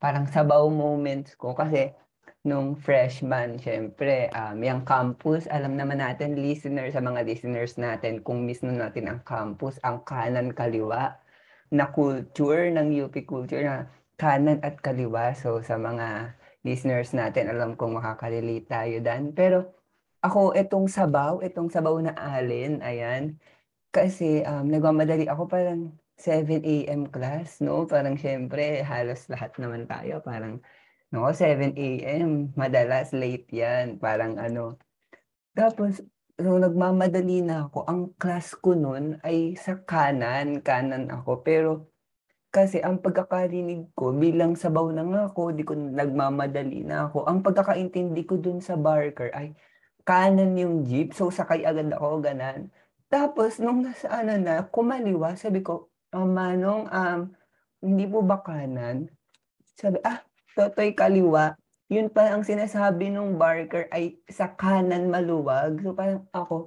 parang 0.03 0.27
sabaw 0.29 0.67
moments 0.69 1.35
ko 1.39 1.55
kasi 1.57 1.95
nung 2.47 2.79
freshman, 2.79 3.59
syempre, 3.59 4.31
um, 4.31 4.63
yung 4.63 4.87
campus, 4.87 5.51
alam 5.51 5.75
naman 5.75 5.99
natin, 5.99 6.39
listener, 6.39 6.87
sa 6.95 7.03
mga 7.03 7.27
listeners 7.27 7.75
natin, 7.75 8.23
kung 8.23 8.47
mismo 8.47 8.71
natin 8.71 9.11
ang 9.11 9.21
campus, 9.27 9.83
ang 9.83 10.07
kanan 10.07 10.55
kaliwa 10.55 11.19
na 11.75 11.91
culture 11.91 12.71
ng 12.71 12.95
UP 13.03 13.15
culture 13.27 13.67
na 13.67 13.91
kanan 14.15 14.63
at 14.63 14.79
kaliwa. 14.79 15.35
So, 15.35 15.59
sa 15.59 15.75
mga 15.75 16.39
listeners 16.63 17.11
natin, 17.11 17.51
alam 17.51 17.75
kong 17.75 17.99
makakalilate 17.99 18.71
tayo 18.71 18.97
dan. 19.03 19.35
Pero, 19.35 19.75
ako, 20.23 20.55
itong 20.55 20.87
sabaw, 20.87 21.43
itong 21.43 21.67
sabaw 21.67 21.99
na 21.99 22.15
alin, 22.15 22.79
ayan, 22.79 23.43
kasi, 23.97 24.45
um, 24.45 24.69
nagmamadali 24.69 25.25
ako 25.33 25.49
parang 25.49 25.97
7 26.21 26.61
AM 26.65 27.09
class 27.09 27.65
'no, 27.65 27.89
parang 27.89 28.21
siyempre 28.21 28.85
halos 28.85 29.25
lahat 29.33 29.57
naman 29.57 29.89
tayo 29.89 30.21
parang, 30.21 30.61
naku 31.13 31.33
7 31.33 31.73
AM 31.77 32.53
madalas 32.61 33.17
late 33.17 33.49
'yan, 33.53 33.97
parang 33.97 34.37
ano. 34.37 34.77
Tapos 35.57 36.03
nung 36.41 36.61
nagmamadali 36.65 37.41
na 37.45 37.69
ako, 37.69 37.79
ang 37.89 38.03
class 38.21 38.53
ko 38.59 38.77
nun 38.77 39.19
ay 39.25 39.57
sa 39.57 39.81
kanan, 39.81 40.61
kanan 40.65 41.09
ako. 41.13 41.41
Pero 41.47 41.71
kasi 42.55 42.81
ang 42.85 43.01
pagkakarinig 43.05 43.93
ko 43.99 44.13
bilang 44.17 44.57
sabaw 44.57 44.89
na 44.93 45.05
nga 45.07 45.23
ako, 45.33 45.53
'di 45.57 45.65
ko 45.69 45.75
nagmamadali 45.77 46.85
na 46.87 47.09
ako. 47.11 47.29
Ang 47.29 47.41
pagkakaintindi 47.47 48.23
ko 48.29 48.37
dun 48.41 48.61
sa 48.65 48.77
barker 48.81 49.31
ay 49.37 49.53
kanan 50.09 50.55
yung 50.59 50.77
jeep, 50.89 51.13
so 51.17 51.29
sakay 51.33 51.63
agad 51.67 51.91
ako, 51.93 52.23
gano'n. 52.25 52.71
Tapos 53.07 53.63
nung 53.63 53.87
nasa 53.87 54.11
ano 54.11 54.35
na, 54.35 54.67
kumaliwa, 54.67 55.39
sabi 55.39 55.63
ko, 55.63 55.95
um, 56.11 56.27
Manong, 56.27 56.91
um, 56.91 57.21
hindi 57.79 58.05
po 58.11 58.19
ba 58.27 58.43
kanan? 58.43 59.07
Sabi, 59.79 60.03
ah, 60.03 60.27
totoy 60.59 60.91
kaliwa. 60.91 61.55
Yun 61.87 62.11
pa 62.11 62.35
ang 62.35 62.43
sinasabi 62.43 63.15
nung 63.15 63.39
barker 63.39 63.87
ay 63.95 64.19
sa 64.27 64.51
kanan 64.51 65.07
maluwag. 65.07 65.79
So 65.87 65.95
parang 65.95 66.27
ako, 66.35 66.67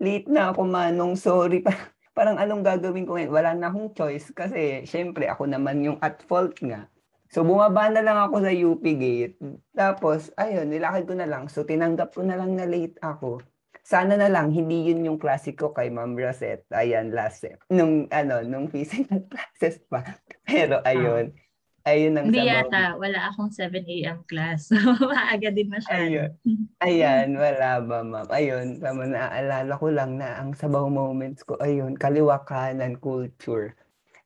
late 0.00 0.32
na 0.32 0.48
ako 0.48 0.64
Manong, 0.64 1.14
sorry. 1.20 1.60
parang 2.16 2.40
anong 2.40 2.64
gagawin 2.64 3.04
ko 3.04 3.20
ngayon? 3.20 3.32
Wala 3.34 3.50
na 3.52 3.68
akong 3.68 3.92
choice 3.92 4.32
kasi 4.32 4.88
syempre 4.88 5.28
ako 5.28 5.44
naman 5.44 5.84
yung 5.84 5.98
at 6.00 6.24
fault 6.24 6.56
nga. 6.64 6.88
So 7.28 7.44
bumaba 7.44 7.92
na 7.92 8.00
lang 8.00 8.16
ako 8.16 8.48
sa 8.48 8.52
UP 8.54 8.80
gate. 8.80 9.36
Tapos, 9.76 10.32
ayun, 10.40 10.72
nilakad 10.72 11.04
ko 11.04 11.14
na 11.18 11.28
lang. 11.28 11.52
So 11.52 11.68
tinanggap 11.68 12.16
ko 12.16 12.24
na 12.24 12.40
lang 12.40 12.56
na 12.56 12.64
late 12.64 12.96
ako 13.04 13.44
sana 13.84 14.16
na 14.16 14.32
lang 14.32 14.48
hindi 14.48 14.88
yun 14.88 15.04
yung 15.04 15.18
klasiko 15.20 15.76
kay 15.76 15.92
Ma'am 15.92 16.16
Rosette. 16.16 16.64
Ayan, 16.72 17.12
last 17.12 17.44
set. 17.44 17.60
Nung, 17.68 18.08
ano, 18.08 18.40
nung 18.40 18.72
physical 18.72 19.20
classes 19.30 19.84
pa. 19.92 20.00
Pero 20.48 20.80
ah. 20.80 20.88
ayun. 20.88 21.36
Ayun 21.84 22.16
ang 22.16 22.32
Hindi 22.32 22.48
yata. 22.48 22.96
Wala 22.96 23.28
akong 23.28 23.52
7 23.52 23.84
a.m. 23.84 24.24
class. 24.24 24.72
Maaga 25.04 25.52
din 25.52 25.68
masyado. 25.68 26.00
Ayun. 26.00 26.32
Ayan, 26.80 27.36
wala 27.36 27.84
ba, 27.84 27.98
ma'am? 28.00 28.28
Ayun, 28.32 28.80
tama 28.80 29.04
naaalala 29.04 29.76
ko 29.76 29.92
lang 29.92 30.16
na 30.16 30.40
ang 30.40 30.56
sabaw 30.56 30.88
moments 30.88 31.44
ko, 31.44 31.60
ayun, 31.60 31.92
kaliwa 32.00 32.40
kanan 32.48 32.96
culture. 32.96 33.76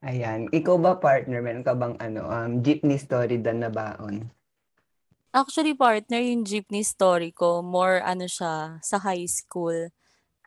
Ayan. 0.07 0.47
Ikaw 0.55 0.79
ba, 0.79 1.03
partner? 1.03 1.43
Meron 1.43 1.67
ka 1.67 1.75
bang 1.75 1.99
ano, 1.99 2.31
um, 2.31 2.63
jeepney 2.63 2.95
story 2.95 3.43
dan 3.43 3.67
na 3.67 3.75
baon? 3.75 4.31
Actually, 5.29 5.77
partner, 5.77 6.25
yung 6.25 6.41
jeepney 6.41 6.81
story 6.81 7.37
ko, 7.37 7.61
more 7.61 8.01
ano 8.01 8.25
siya, 8.25 8.81
sa 8.81 8.97
high 8.97 9.29
school. 9.29 9.93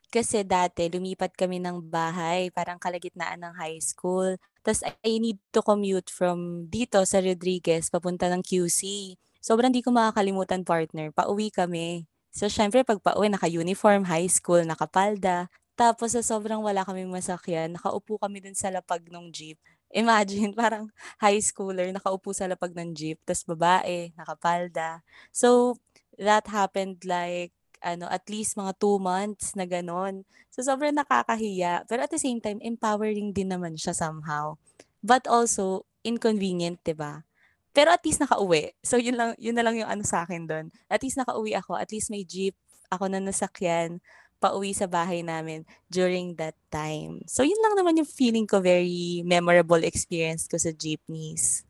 Kasi 0.09 0.41
dati, 0.41 0.89
lumipat 0.89 1.37
kami 1.37 1.61
ng 1.61 1.85
bahay, 1.85 2.49
parang 2.49 2.81
kalagitnaan 2.81 3.45
ng 3.45 3.53
high 3.61 3.77
school. 3.77 4.41
Tapos 4.65 4.81
I 5.05 5.21
need 5.21 5.37
to 5.53 5.61
commute 5.61 6.09
from 6.09 6.65
dito 6.69 6.97
sa 7.05 7.21
Rodriguez, 7.21 7.93
papunta 7.93 8.25
ng 8.33 8.41
QC. 8.41 9.13
Sobrang 9.37 9.69
di 9.69 9.85
ko 9.85 9.93
makakalimutan, 9.93 10.65
partner. 10.65 11.13
Pauwi 11.13 11.53
kami. 11.53 12.09
So, 12.33 12.49
syempre, 12.49 12.81
pag 12.81 13.01
pauwi, 13.05 13.29
naka-uniform, 13.29 14.09
high 14.09 14.29
school, 14.29 14.65
nakapalda. 14.65 15.49
Tapos, 15.77 16.17
sa 16.17 16.25
sobrang 16.25 16.61
wala 16.61 16.81
kaming 16.85 17.09
masakyan, 17.13 17.77
nakaupo 17.77 18.17
kami 18.17 18.41
dun 18.41 18.57
sa 18.57 18.73
lapag 18.73 19.05
ng 19.09 19.29
jeep. 19.29 19.61
Imagine, 19.91 20.55
parang 20.61 20.89
high 21.19 21.39
schooler, 21.43 21.87
nakaupo 21.91 22.31
sa 22.31 22.47
lapag 22.47 22.71
ng 22.75 22.95
jeep, 22.95 23.19
tas 23.27 23.43
babae, 23.43 24.15
nakapalda. 24.15 25.03
So, 25.35 25.77
that 26.15 26.47
happened 26.47 27.03
like, 27.03 27.51
ano, 27.81 28.07
at 28.07 28.29
least 28.29 28.55
mga 28.55 28.77
two 28.77 29.01
months 29.01 29.57
na 29.57 29.65
ganon. 29.65 30.23
So, 30.53 30.61
sobrang 30.61 30.95
nakakahiya. 30.95 31.89
Pero 31.89 32.05
at 32.05 32.13
the 32.13 32.21
same 32.21 32.39
time, 32.39 32.61
empowering 32.61 33.33
din 33.33 33.51
naman 33.51 33.75
siya 33.75 33.91
somehow. 33.97 34.55
But 35.01 35.25
also, 35.25 35.89
inconvenient, 36.05 36.81
'di 36.85 36.93
ba? 36.97 37.25
Pero 37.71 37.89
at 37.95 38.03
least 38.03 38.21
nakauwi. 38.21 38.75
So, 38.83 38.99
yun, 38.99 39.15
lang, 39.15 39.31
yun 39.39 39.55
na 39.55 39.63
lang 39.63 39.79
yung 39.79 39.87
ano 39.87 40.03
sa 40.03 40.27
akin 40.27 40.43
doon. 40.45 40.65
At 40.91 41.01
least 41.01 41.15
nakauwi 41.17 41.55
ako. 41.55 41.79
At 41.79 41.89
least 41.95 42.11
may 42.11 42.27
jeep 42.27 42.53
ako 42.91 43.07
na 43.07 43.23
nasakyan 43.23 44.03
pauwi 44.41 44.73
sa 44.73 44.89
bahay 44.89 45.21
namin 45.21 45.61
during 45.93 46.33
that 46.41 46.57
time. 46.73 47.21
So, 47.29 47.45
yun 47.45 47.61
lang 47.61 47.77
naman 47.77 48.01
yung 48.01 48.09
feeling 48.09 48.49
ko 48.49 48.57
very 48.57 49.21
memorable 49.21 49.85
experience 49.85 50.49
ko 50.49 50.57
sa 50.57 50.73
jeepneys. 50.73 51.61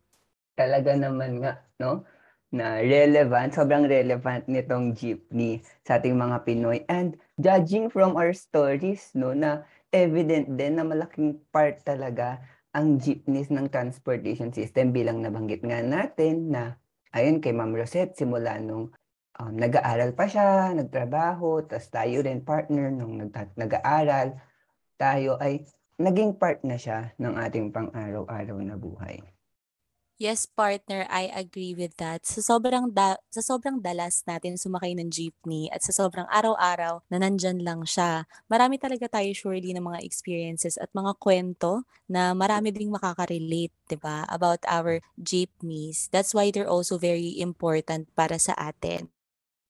Talaga 0.56 0.96
naman 0.96 1.44
nga, 1.44 1.60
no? 1.84 2.08
Na 2.52 2.80
relevant, 2.80 3.52
sobrang 3.52 3.88
relevant 3.92 4.48
nitong 4.48 4.96
jeepney 4.96 5.60
sa 5.84 6.00
ating 6.00 6.16
mga 6.16 6.48
Pinoy. 6.48 6.88
And 6.88 7.20
judging 7.36 7.92
from 7.92 8.16
our 8.16 8.32
stories, 8.32 9.12
no, 9.12 9.36
na 9.36 9.68
evident 9.92 10.48
din 10.56 10.80
na 10.80 10.88
malaking 10.88 11.44
part 11.52 11.84
talaga 11.84 12.40
ang 12.72 12.96
jeepneys 13.04 13.52
ng 13.52 13.68
transportation 13.68 14.56
system 14.56 14.96
bilang 14.96 15.20
nabanggit 15.20 15.60
nga 15.68 15.84
natin 15.84 16.56
na 16.56 16.80
ayun 17.12 17.44
kay 17.44 17.52
Ma'am 17.52 17.76
Rosette 17.76 18.16
simula 18.16 18.56
nung 18.64 18.96
um, 19.42 19.54
nag-aaral 19.58 20.14
pa 20.14 20.26
siya, 20.30 20.70
nagtrabaho, 20.78 21.66
tapos 21.66 21.90
tayo 21.90 22.22
rin 22.22 22.46
partner 22.46 22.94
nung 22.94 23.18
nag- 23.18 23.58
nag-aaral, 23.58 24.38
tayo 25.02 25.42
ay 25.42 25.66
naging 25.98 26.38
part 26.38 26.62
na 26.62 26.78
siya 26.78 27.14
ng 27.18 27.34
ating 27.42 27.74
pang-araw-araw 27.74 28.58
na 28.62 28.78
buhay. 28.78 29.18
Yes, 30.22 30.46
partner, 30.46 31.10
I 31.10 31.34
agree 31.34 31.74
with 31.74 31.98
that. 31.98 32.30
Sa 32.30 32.46
sobrang 32.46 32.94
da- 32.94 33.18
sa 33.34 33.42
sobrang 33.42 33.82
dalas 33.82 34.22
natin 34.30 34.54
sumakay 34.54 34.94
ng 34.94 35.10
jeepney 35.10 35.66
at 35.74 35.82
sa 35.82 35.90
sobrang 35.90 36.30
araw-araw 36.30 37.02
na 37.10 37.18
nandyan 37.18 37.58
lang 37.66 37.82
siya, 37.90 38.30
marami 38.46 38.78
talaga 38.78 39.10
tayo 39.10 39.34
surely 39.34 39.74
ng 39.74 39.82
mga 39.82 40.06
experiences 40.06 40.78
at 40.78 40.94
mga 40.94 41.18
kwento 41.18 41.82
na 42.06 42.38
marami 42.38 42.70
ding 42.70 42.94
makaka-relate, 42.94 43.74
'di 43.90 43.98
ba, 43.98 44.22
about 44.30 44.62
our 44.70 45.02
jeepneys. 45.18 46.06
That's 46.14 46.38
why 46.38 46.54
they're 46.54 46.70
also 46.70 47.02
very 47.02 47.42
important 47.42 48.14
para 48.14 48.38
sa 48.38 48.54
atin. 48.54 49.10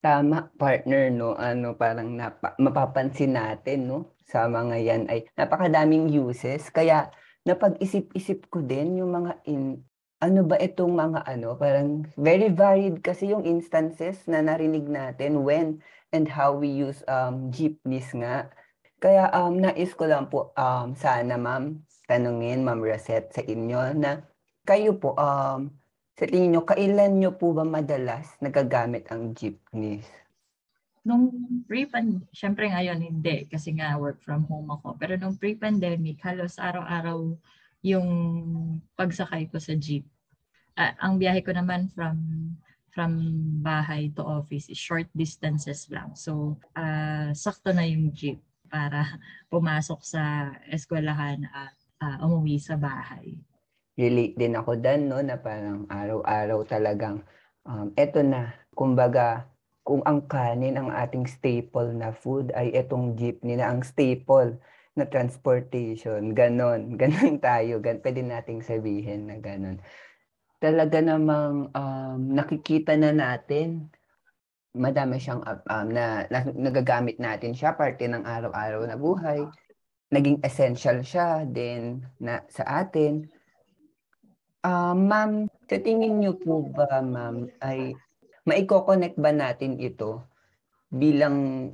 Tama, 0.01 0.49
partner, 0.57 1.13
no? 1.13 1.37
Ano, 1.37 1.77
parang 1.77 2.17
napa, 2.17 2.57
mapapansin 2.57 3.37
natin, 3.37 3.85
no? 3.85 4.17
Sa 4.25 4.49
mga 4.49 4.75
yan 4.81 5.01
ay 5.05 5.29
napakadaming 5.37 6.09
uses. 6.09 6.73
Kaya 6.73 7.13
napag-isip-isip 7.45 8.49
ko 8.49 8.65
din 8.65 8.97
yung 8.97 9.13
mga 9.13 9.45
in, 9.45 9.77
ano 10.17 10.41
ba 10.41 10.57
itong 10.57 10.97
mga 10.97 11.21
ano, 11.21 11.53
parang 11.53 12.01
very 12.17 12.49
varied 12.49 13.05
kasi 13.05 13.29
yung 13.29 13.45
instances 13.45 14.25
na 14.25 14.41
narinig 14.41 14.89
natin 14.89 15.45
when 15.45 15.77
and 16.09 16.25
how 16.25 16.49
we 16.49 16.73
use 16.73 17.05
um, 17.05 17.53
jeepneys 17.53 18.09
nga. 18.17 18.49
Kaya 18.97 19.29
um, 19.37 19.61
nais 19.61 19.93
ko 19.93 20.09
lang 20.09 20.33
po 20.33 20.49
um, 20.57 20.97
sana 20.97 21.37
ma'am, 21.37 21.77
tanungin 22.09 22.65
ma'am 22.65 22.81
Rosette 22.81 23.37
sa 23.37 23.41
inyo 23.45 23.93
na 23.93 24.25
kayo 24.65 24.97
po 24.97 25.13
um, 25.13 25.69
sa 26.19 26.27
tingin 26.27 26.53
nyo, 26.55 26.61
kailan 26.67 27.17
nyo 27.17 27.31
po 27.33 27.55
ba 27.55 27.63
madalas 27.63 28.35
nagagamit 28.43 29.07
ang 29.09 29.31
jeepneys? 29.31 30.07
Nung 31.01 31.33
pre-pandemic, 31.65 32.29
syempre 32.29 32.69
ngayon 32.69 33.01
hindi 33.01 33.49
kasi 33.49 33.73
nga 33.73 33.97
work 33.97 34.21
from 34.21 34.45
home 34.45 34.69
ako. 34.69 34.99
Pero 35.01 35.17
nung 35.17 35.33
pre-pandemic, 35.33 36.21
halos 36.21 36.61
araw-araw 36.61 37.33
yung 37.81 38.07
pagsakay 38.93 39.49
ko 39.49 39.57
sa 39.57 39.73
jeep. 39.73 40.05
Uh, 40.77 40.93
ang 41.01 41.17
biyahe 41.17 41.41
ko 41.41 41.51
naman 41.51 41.89
from 41.91 42.15
from 42.91 43.17
bahay 43.63 44.11
to 44.13 44.21
office 44.21 44.67
is 44.67 44.77
short 44.77 45.07
distances 45.15 45.87
lang. 45.89 46.11
So, 46.13 46.59
uh, 46.75 47.31
sakto 47.31 47.71
na 47.71 47.87
yung 47.87 48.11
jeep 48.11 48.43
para 48.67 49.17
pumasok 49.47 50.03
sa 50.03 50.53
eskwelahan 50.69 51.47
at 51.49 51.75
uh, 52.03 52.17
umuwi 52.27 52.59
sa 52.59 52.75
bahay 52.75 53.41
relate 54.01 54.33
din 54.33 54.57
ako 54.57 54.81
dan 54.81 55.05
no 55.05 55.21
na 55.21 55.37
parang 55.37 55.85
araw-araw 55.85 56.65
talagang 56.65 57.21
um, 57.69 57.93
eto 57.93 58.25
na 58.25 58.57
kumbaga 58.73 59.45
kung 59.85 60.01
ang 60.09 60.25
kanin 60.25 60.77
ang 60.77 60.89
ating 60.89 61.29
staple 61.29 61.93
na 61.93 62.09
food 62.09 62.49
ay 62.57 62.73
etong 62.73 63.13
jeepney 63.13 63.57
na 63.57 63.69
ang 63.69 63.85
staple 63.85 64.57
na 64.97 65.05
transportation. 65.05 66.33
Ganon 66.33 66.89
ganon 67.01 67.37
tayo 67.37 67.77
gan 67.77 68.01
pwede 68.01 68.25
nating 68.25 68.65
sabihin 68.65 69.29
na 69.29 69.37
ganon. 69.37 69.77
Talaga 70.61 71.01
namang 71.01 71.73
um, 71.73 72.19
nakikita 72.33 72.93
na 72.97 73.13
natin 73.13 73.89
madami 74.71 75.19
siyang 75.19 75.43
um, 75.43 75.87
na, 75.91 76.23
na 76.31 76.47
nagagamit 76.47 77.19
natin 77.19 77.51
siya 77.51 77.75
parte 77.75 78.07
ng 78.07 78.23
araw-araw 78.23 78.87
na 78.87 78.95
buhay. 78.95 79.43
Naging 80.11 80.43
essential 80.43 81.03
siya 81.03 81.43
din 81.47 82.03
na 82.19 82.43
sa 82.51 82.63
atin 82.83 83.27
Ah, 84.61 84.93
ma'am, 84.93 85.49
sa 85.65 85.77
tingin 85.81 86.21
niyo 86.21 86.37
po 86.37 86.61
ba 86.61 87.01
ma'am 87.01 87.49
ay 87.65 87.97
maiko-connect 88.45 89.17
ba 89.17 89.33
natin 89.33 89.81
ito 89.81 90.21
bilang 90.93 91.73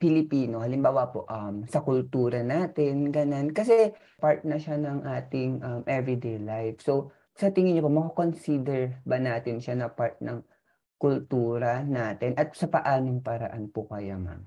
Pilipino? 0.00 0.64
Halimbawa 0.64 1.12
po 1.12 1.28
um, 1.28 1.68
sa 1.68 1.84
kultura 1.84 2.40
natin, 2.40 3.12
ganun. 3.12 3.52
Kasi 3.52 3.92
part 4.16 4.40
na 4.48 4.56
siya 4.56 4.80
ng 4.80 5.04
ating 5.04 5.50
um, 5.60 5.82
everyday 5.84 6.40
life. 6.40 6.80
So 6.80 7.12
sa 7.36 7.52
tingin 7.52 7.76
niyo 7.76 7.84
po, 7.84 7.92
mako-consider 7.92 9.04
ba 9.04 9.20
natin 9.20 9.60
siya 9.60 9.76
na 9.76 9.92
part 9.92 10.16
ng 10.24 10.40
kultura 10.96 11.84
natin 11.84 12.32
at 12.40 12.56
sa 12.56 12.72
paanong 12.72 13.20
paraan 13.20 13.68
po 13.68 13.84
kaya 13.84 14.16
ma'am? 14.16 14.40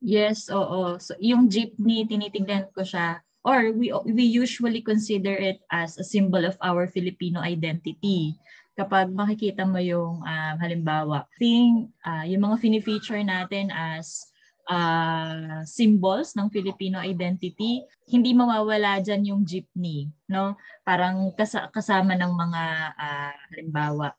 Yes, 0.00 0.48
oo. 0.48 0.96
So 0.96 1.12
yung 1.20 1.52
jeepney, 1.52 2.08
tinitingnan 2.08 2.72
ko 2.72 2.80
siya 2.80 3.20
or 3.42 3.74
we 3.74 3.90
we 4.06 4.22
usually 4.22 4.82
consider 4.82 5.34
it 5.34 5.62
as 5.70 5.98
a 5.98 6.06
symbol 6.06 6.42
of 6.46 6.54
our 6.62 6.86
Filipino 6.86 7.42
identity. 7.42 8.38
Kapag 8.72 9.12
makikita 9.12 9.68
mo 9.68 9.76
yung 9.76 10.24
uh, 10.24 10.54
halimbawa, 10.56 11.28
thing, 11.36 11.92
uh, 12.08 12.24
yung 12.24 12.48
mga 12.48 12.56
fini-feature 12.56 13.20
natin 13.20 13.68
as 13.68 14.32
uh, 14.64 15.60
symbols 15.68 16.32
ng 16.32 16.48
Filipino 16.48 16.96
identity, 16.96 17.84
hindi 18.08 18.32
mawawala 18.32 19.04
dyan 19.04 19.28
yung 19.28 19.42
jeepney, 19.44 20.08
no? 20.24 20.56
Parang 20.88 21.36
kas- 21.36 21.68
kasama 21.68 22.16
ng 22.16 22.32
mga 22.32 22.62
uh, 22.96 23.34
halimbawa 23.52 24.16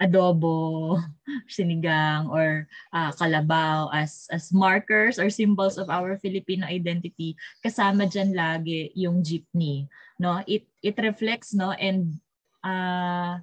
adobo, 0.00 0.96
sinigang, 1.52 2.32
or 2.32 2.64
uh, 2.96 3.12
kalabaw 3.14 3.92
as, 3.92 4.26
as 4.32 4.48
markers 4.50 5.20
or 5.20 5.28
symbols 5.28 5.76
of 5.76 5.92
our 5.92 6.16
Filipino 6.16 6.64
identity, 6.64 7.36
kasama 7.60 8.08
dyan 8.08 8.32
lagi 8.32 8.90
yung 8.96 9.20
jeepney. 9.20 9.86
No? 10.16 10.40
It, 10.48 10.64
it 10.80 10.96
reflects, 10.96 11.52
no? 11.52 11.76
and 11.76 12.16
uh, 12.64 13.38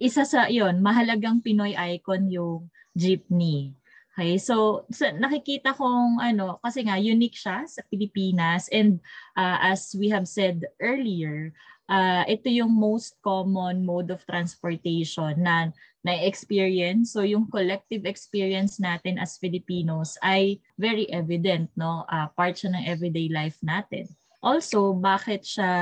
isa 0.00 0.24
sa 0.24 0.48
yon 0.48 0.80
mahalagang 0.80 1.44
Pinoy 1.44 1.76
icon 1.76 2.30
yung 2.32 2.70
jeepney. 2.96 3.74
Okay, 4.10 4.36
so, 4.42 4.84
so 4.90 5.06
nakikita 5.16 5.72
kong 5.72 6.18
ano, 6.18 6.58
kasi 6.60 6.84
nga 6.84 6.98
unique 6.98 7.38
siya 7.38 7.64
sa 7.64 7.80
Pilipinas 7.88 8.68
and 8.68 8.98
uh, 9.38 9.58
as 9.64 9.94
we 9.96 10.10
have 10.10 10.26
said 10.26 10.66
earlier, 10.82 11.54
uh, 11.90 12.22
ito 12.30 12.46
yung 12.46 12.70
most 12.70 13.18
common 13.20 13.82
mode 13.82 14.14
of 14.14 14.22
transportation 14.24 15.34
na 15.42 15.74
na-experience. 16.06 17.12
So 17.12 17.26
yung 17.26 17.50
collective 17.50 18.06
experience 18.06 18.80
natin 18.80 19.20
as 19.20 19.36
Filipinos 19.36 20.16
ay 20.24 20.62
very 20.78 21.10
evident, 21.12 21.68
no? 21.74 22.06
Uh, 22.08 22.30
part 22.32 22.56
siya 22.56 22.72
ng 22.72 22.84
everyday 22.88 23.28
life 23.28 23.58
natin. 23.60 24.08
Also, 24.40 24.96
bakit 24.96 25.44
siya 25.44 25.72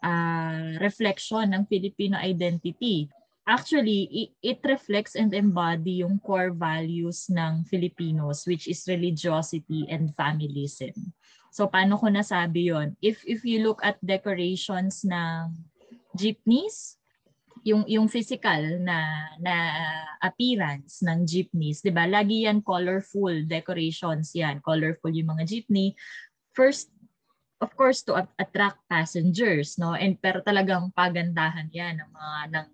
uh, 0.00 0.66
reflection 0.80 1.52
ng 1.52 1.68
Filipino 1.68 2.16
identity? 2.16 3.12
Actually, 3.44 4.32
it, 4.40 4.62
reflects 4.62 5.18
and 5.18 5.34
embody 5.34 6.06
yung 6.06 6.22
core 6.22 6.54
values 6.54 7.26
ng 7.28 7.66
Filipinos, 7.66 8.46
which 8.46 8.70
is 8.70 8.86
religiosity 8.86 9.84
and 9.90 10.14
familism. 10.14 10.94
So 11.50 11.66
paano 11.66 11.98
ko 11.98 12.06
nasabi 12.06 12.70
yon? 12.70 12.94
If 13.02 13.26
if 13.26 13.42
you 13.42 13.66
look 13.66 13.82
at 13.82 13.98
decorations 13.98 15.02
ng 15.02 15.50
jeepneys, 16.14 16.94
yung 17.66 17.84
yung 17.84 18.08
physical 18.08 18.80
na 18.80 19.28
na 19.42 19.54
appearance 20.24 21.04
ng 21.04 21.26
jeepneys, 21.26 21.82
'di 21.84 21.92
ba? 21.92 22.08
Lagi 22.08 22.46
yan 22.48 22.64
colorful 22.64 23.44
decorations 23.44 24.32
yan, 24.32 24.62
colorful 24.64 25.12
yung 25.12 25.36
mga 25.36 25.44
jeepney. 25.44 25.92
First 26.54 26.94
of 27.60 27.74
course 27.76 28.00
to 28.08 28.16
attract 28.40 28.80
passengers, 28.88 29.76
no? 29.76 29.92
And 29.92 30.16
pero 30.16 30.40
talagang 30.40 30.94
pagandahan 30.96 31.68
yan 31.68 32.00
ng 32.00 32.10
mga 32.14 32.40
ng 32.56 32.68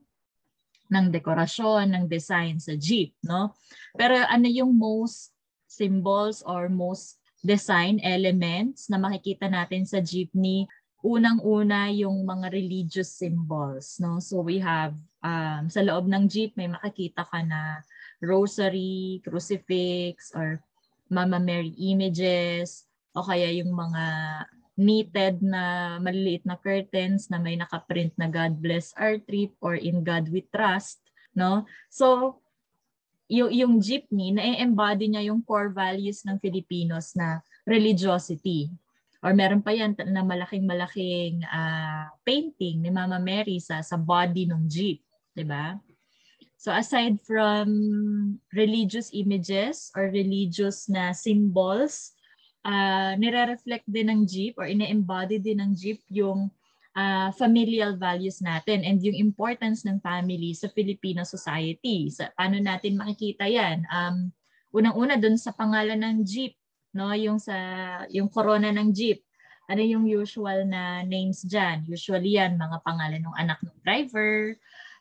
ng 0.87 1.07
dekorasyon, 1.11 1.91
ng 1.91 2.05
design 2.07 2.62
sa 2.62 2.79
jeep, 2.79 3.19
no? 3.27 3.59
Pero 3.99 4.23
ano 4.23 4.47
yung 4.47 4.79
most 4.79 5.35
symbols 5.67 6.47
or 6.47 6.71
most 6.71 7.19
design 7.44 8.01
elements 8.03 8.88
na 8.88 8.96
makikita 9.01 9.49
natin 9.51 9.85
sa 9.85 10.01
jeepney 10.01 10.64
unang-una 11.07 11.92
yung 11.94 12.27
mga 12.27 12.51
religious 12.51 13.14
symbols, 13.14 14.03
no? 14.03 14.18
So 14.18 14.42
we 14.42 14.59
have 14.59 14.99
um, 15.22 15.70
sa 15.70 15.85
loob 15.87 16.11
ng 16.11 16.27
jeep 16.27 16.59
may 16.59 16.66
makikita 16.66 17.22
ka 17.22 17.46
na 17.46 17.79
rosary, 18.18 19.22
crucifix 19.22 20.35
or 20.35 20.59
Mama 21.07 21.38
Mary 21.38 21.70
images 21.79 22.90
o 23.14 23.22
kaya 23.22 23.55
yung 23.55 23.70
mga 23.70 24.05
knitted 24.77 25.40
na 25.40 25.96
maliliit 26.03 26.44
na 26.44 26.59
curtains 26.59 27.31
na 27.31 27.38
may 27.38 27.55
nakaprint 27.57 28.12
na 28.18 28.29
God 28.29 28.59
bless 28.59 28.92
our 28.99 29.16
trip 29.22 29.55
or 29.62 29.79
in 29.79 30.03
God 30.03 30.27
we 30.29 30.44
trust, 30.51 31.01
no? 31.33 31.64
So 31.88 32.40
yung, 33.27 33.51
yung 33.51 33.75
jeepney, 33.83 34.35
na-embody 34.35 35.11
niya 35.11 35.31
yung 35.31 35.43
core 35.43 35.75
values 35.75 36.23
ng 36.27 36.39
Filipinos 36.39 37.15
na 37.19 37.43
religiosity, 37.67 38.71
Or 39.27 39.35
meron 39.35 39.59
pa 39.59 39.75
yan 39.75 39.99
na 40.12 40.23
malaking-malaking 40.23 41.43
uh, 41.51 42.07
painting 42.23 42.79
ni 42.79 42.95
Mama 42.95 43.19
Mary 43.19 43.59
sa, 43.59 43.83
sa 43.83 43.99
body 43.99 44.47
ng 44.47 44.71
jeep. 44.71 45.03
ba? 45.43 45.83
So 46.55 46.71
aside 46.71 47.19
from 47.27 47.67
religious 48.55 49.11
images 49.11 49.91
or 49.99 50.15
religious 50.15 50.87
na 50.87 51.11
symbols, 51.11 52.15
uh, 52.62 53.19
nire-reflect 53.19 53.91
din 53.91 54.15
ng 54.15 54.21
jeep 54.31 54.55
or 54.62 54.71
ine-embody 54.71 55.43
din 55.43 55.59
ng 55.59 55.73
jeep 55.75 55.99
yung 56.07 56.47
uh, 56.97 57.29
familial 57.37 57.95
values 58.01 58.41
natin 58.41 58.83
and 58.83 59.05
yung 59.05 59.15
importance 59.15 59.85
ng 59.85 60.01
family 60.01 60.57
sa 60.57 60.73
Filipino 60.73 61.23
society. 61.23 62.09
Sa, 62.09 62.33
paano 62.33 62.57
natin 62.57 62.97
makikita 62.97 63.45
yan? 63.45 63.85
Um, 63.93 64.33
unang-una 64.73 65.21
dun 65.21 65.37
sa 65.37 65.53
pangalan 65.53 66.01
ng 66.01 66.17
jeep, 66.25 66.57
no? 66.97 67.13
Yung 67.13 67.37
sa 67.37 67.55
yung 68.09 68.33
corona 68.33 68.73
ng 68.73 68.91
jeep. 68.97 69.23
Ano 69.67 69.83
yung 69.83 70.07
usual 70.09 70.65
na 70.65 71.05
names 71.05 71.45
diyan? 71.45 71.85
Usually 71.87 72.41
yan 72.41 72.57
mga 72.57 72.81
pangalan 72.87 73.21
ng 73.21 73.37
anak 73.37 73.59
ng 73.61 73.77
driver 73.85 74.57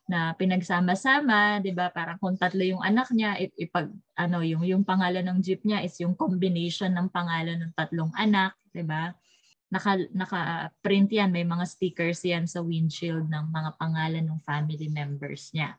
na 0.06 0.38
pinagsama-sama, 0.38 1.62
'di 1.66 1.74
ba? 1.74 1.90
Parang 1.90 2.22
kung 2.22 2.38
tatlo 2.38 2.62
yung 2.62 2.82
anak 2.82 3.10
niya, 3.10 3.38
ipag 3.58 3.90
ano 4.18 4.46
yung 4.46 4.62
yung 4.62 4.84
pangalan 4.86 5.26
ng 5.26 5.40
jeep 5.42 5.66
niya 5.66 5.82
is 5.82 5.98
yung 6.02 6.14
combination 6.14 6.94
ng 6.94 7.10
pangalan 7.10 7.58
ng 7.58 7.72
tatlong 7.74 8.14
anak, 8.14 8.54
'di 8.70 8.86
ba? 8.86 9.14
Naka 9.76 10.08
naka-print 10.16 11.12
yan, 11.12 11.36
may 11.36 11.44
mga 11.44 11.68
stickers 11.68 12.24
yan 12.24 12.48
sa 12.48 12.64
windshield 12.64 13.28
ng 13.28 13.52
mga 13.52 13.76
pangalan 13.76 14.24
ng 14.24 14.40
family 14.48 14.88
members 14.88 15.52
niya. 15.52 15.76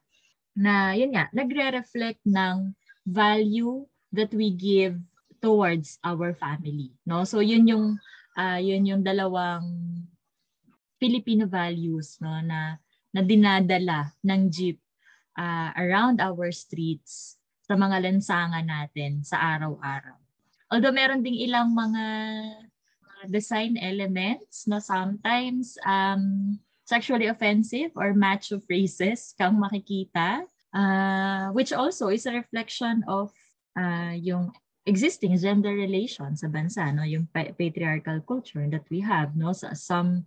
Na 0.52 0.92
yun 0.92 1.16
nga, 1.16 1.32
nagre-reflect 1.32 2.20
ng 2.28 2.76
value 3.08 3.88
that 4.12 4.28
we 4.36 4.52
give 4.52 5.00
towards 5.40 5.96
our 6.04 6.36
family 6.36 6.92
no? 7.08 7.24
So 7.24 7.40
yun 7.40 7.64
yung 7.64 7.86
uh, 8.36 8.60
yun 8.60 8.84
yung 8.84 9.00
dalawang 9.00 9.64
Filipino 11.00 11.48
values 11.48 12.20
no? 12.20 12.36
Na 12.44 12.76
na 13.16 13.24
dinadala 13.24 14.12
ng 14.20 14.52
jeep 14.52 14.76
uh, 15.40 15.72
around 15.80 16.20
our 16.20 16.52
streets 16.52 17.40
sa 17.64 17.72
mga 17.72 18.04
lansangan 18.04 18.66
natin 18.68 19.24
sa 19.24 19.56
araw-araw. 19.56 20.20
Although 20.68 20.92
meron 20.92 21.24
ding 21.24 21.38
ilang 21.40 21.72
mga 21.72 22.04
design 23.28 23.76
elements 23.76 24.66
no 24.66 24.78
sometimes 24.78 25.78
um 25.86 26.56
sexually 26.86 27.26
offensive 27.26 27.90
or 27.98 28.14
macho 28.14 28.60
phrases 28.62 29.34
kang 29.34 29.58
makikita 29.58 30.46
uh, 30.70 31.50
which 31.50 31.72
also 31.72 32.08
is 32.08 32.26
a 32.26 32.32
reflection 32.32 33.02
of 33.08 33.34
uh, 33.74 34.14
yung 34.14 34.52
existing 34.86 35.34
gender 35.34 35.74
relations 35.74 36.40
sa 36.40 36.48
bansa 36.48 36.86
no 36.94 37.02
yung 37.02 37.26
patriarchal 37.34 38.22
culture 38.22 38.70
that 38.70 38.86
we 38.86 39.02
have 39.02 39.34
no 39.34 39.50
so 39.50 39.66
some 39.74 40.22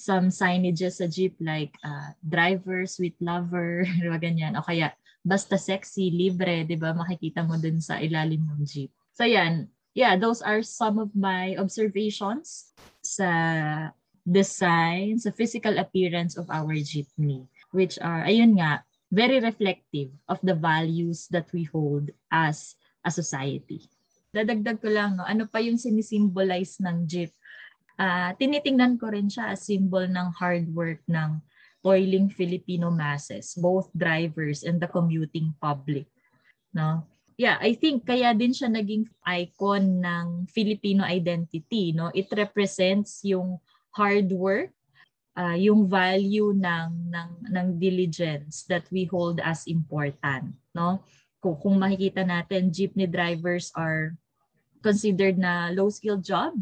some 0.00 0.32
signages 0.32 0.98
sa 1.02 1.06
jeep 1.10 1.36
like 1.42 1.74
uh, 1.84 2.14
driver 2.24 2.86
sweet 2.86 3.14
lover 3.20 3.84
ganyan. 4.24 4.56
O 4.56 4.64
kaya 4.64 4.94
basta 5.20 5.60
sexy 5.60 6.08
libre 6.08 6.64
'di 6.64 6.80
ba 6.80 6.96
makikita 6.96 7.44
mo 7.44 7.60
dun 7.60 7.82
sa 7.82 8.00
ilalim 8.00 8.40
ng 8.40 8.64
jeep. 8.64 8.88
So 9.12 9.28
yan 9.28 9.68
yeah 9.94 10.16
those 10.16 10.42
are 10.42 10.62
some 10.62 10.98
of 10.98 11.10
my 11.14 11.56
observations 11.56 12.72
sa 13.00 13.90
design 14.26 15.18
sa 15.18 15.32
physical 15.32 15.78
appearance 15.80 16.36
of 16.36 16.46
our 16.52 16.76
jeepney 16.78 17.46
which 17.72 17.98
are 17.98 18.22
ayun 18.26 18.58
nga 18.58 18.84
very 19.10 19.42
reflective 19.42 20.12
of 20.30 20.38
the 20.46 20.54
values 20.54 21.26
that 21.32 21.50
we 21.50 21.66
hold 21.66 22.14
as 22.30 22.78
a 23.02 23.10
society 23.10 23.90
dadagdag 24.30 24.78
ko 24.78 24.88
lang, 24.90 25.18
no, 25.18 25.26
ano 25.26 25.46
pa 25.50 25.58
yung 25.58 25.78
sinisimbolize 25.78 26.78
ng 26.82 27.06
jeep? 27.06 27.34
Uh, 28.00 28.32
tinitingnan 28.40 28.96
ko 28.96 29.12
rin 29.12 29.28
siya 29.28 29.52
as 29.52 29.66
symbol 29.66 30.06
ng 30.06 30.28
hard 30.38 30.64
work 30.72 31.02
ng 31.10 31.36
toiling 31.84 32.32
Filipino 32.32 32.88
masses, 32.88 33.52
both 33.58 33.90
drivers 33.92 34.64
and 34.64 34.80
the 34.80 34.88
commuting 34.88 35.52
public. 35.60 36.08
No? 36.72 37.04
Yeah, 37.40 37.56
I 37.56 37.72
think 37.72 38.04
kaya 38.04 38.36
din 38.36 38.52
siya 38.52 38.68
naging 38.68 39.08
icon 39.24 40.04
ng 40.04 40.44
Filipino 40.52 41.08
identity. 41.08 41.96
No? 41.96 42.12
It 42.12 42.28
represents 42.36 43.24
yung 43.24 43.56
hard 43.96 44.28
work, 44.28 44.76
uh, 45.40 45.56
yung 45.56 45.88
value 45.88 46.52
ng, 46.52 47.08
ng, 47.08 47.30
ng 47.48 47.68
diligence 47.80 48.68
that 48.68 48.84
we 48.92 49.08
hold 49.08 49.40
as 49.40 49.64
important. 49.64 50.52
No? 50.76 51.00
kung, 51.40 51.56
kung 51.56 51.76
makikita 51.80 52.22
natin, 52.22 52.70
jeepney 52.70 53.08
drivers 53.08 53.72
are 53.74 54.14
considered 54.84 55.40
na 55.40 55.72
low-skilled 55.72 56.24
job 56.24 56.52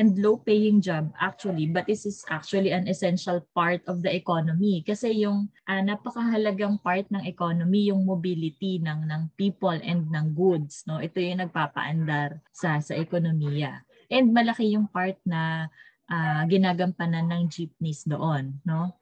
and 0.00 0.16
low-paying 0.16 0.80
job 0.80 1.12
actually. 1.20 1.68
But 1.68 1.84
this 1.84 2.08
is 2.08 2.24
actually 2.32 2.72
an 2.72 2.88
essential 2.88 3.44
part 3.52 3.84
of 3.84 4.00
the 4.00 4.08
economy 4.08 4.80
kasi 4.80 5.20
yung 5.28 5.52
uh, 5.68 5.82
napakahalagang 5.84 6.80
part 6.80 7.04
ng 7.12 7.28
economy 7.28 7.92
yung 7.92 8.08
mobility 8.08 8.80
ng 8.80 9.04
ng 9.04 9.28
people 9.36 9.76
and 9.76 10.08
ng 10.08 10.32
goods. 10.32 10.88
No, 10.88 11.04
ito 11.04 11.20
yung 11.20 11.44
nagpapaandar 11.44 12.40
sa 12.56 12.80
sa 12.80 12.96
ekonomiya. 12.96 13.84
And 14.08 14.32
malaki 14.32 14.72
yung 14.72 14.88
part 14.88 15.20
na 15.28 15.68
uh, 16.08 16.42
ginagampanan 16.48 17.28
ng 17.28 17.52
jeepneys 17.52 18.08
doon. 18.08 18.56
No, 18.64 18.96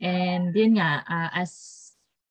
and 0.00 0.56
yun 0.56 0.80
nga 0.80 1.04
uh, 1.04 1.30
as 1.36 1.76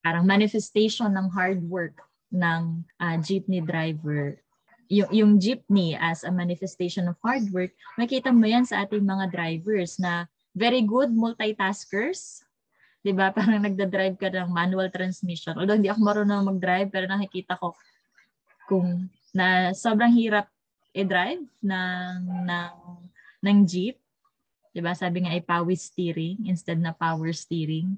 parang 0.02 0.26
manifestation 0.26 1.14
ng 1.14 1.30
hard 1.30 1.62
work 1.62 2.02
ng 2.34 2.82
uh, 2.98 3.16
jeepney 3.22 3.62
driver 3.62 4.42
yung, 4.88 5.10
yung 5.12 5.32
jeepney 5.36 5.92
as 5.94 6.24
a 6.24 6.32
manifestation 6.32 7.06
of 7.06 7.20
hard 7.20 7.44
work, 7.52 7.72
makita 8.00 8.32
mo 8.32 8.48
yan 8.48 8.64
sa 8.64 8.82
ating 8.84 9.04
mga 9.04 9.28
drivers 9.28 10.00
na 10.00 10.24
very 10.56 10.80
good 10.80 11.12
multitaskers. 11.12 12.42
'Di 13.04 13.12
ba? 13.12 13.30
Parang 13.36 13.62
nagda-drive 13.62 14.16
ka 14.16 14.32
ng 14.32 14.50
manual 14.50 14.88
transmission. 14.88 15.54
Although 15.54 15.76
hindi 15.76 15.92
ako 15.92 16.00
marunong 16.02 16.48
mag-drive, 16.56 16.88
pero 16.88 17.04
nakikita 17.06 17.60
ko 17.60 17.76
kung 18.66 19.12
na 19.36 19.76
sobrang 19.76 20.12
hirap 20.16 20.48
i-drive 20.96 21.44
ng 21.60 22.48
ng 22.48 22.74
ng 23.44 23.58
jeep. 23.68 24.00
'Di 24.72 24.80
ba? 24.80 24.96
Sabi 24.96 25.24
nga 25.24 25.36
ay 25.36 25.44
power 25.44 25.76
steering 25.76 26.48
instead 26.48 26.80
na 26.80 26.96
power 26.96 27.30
steering. 27.36 27.92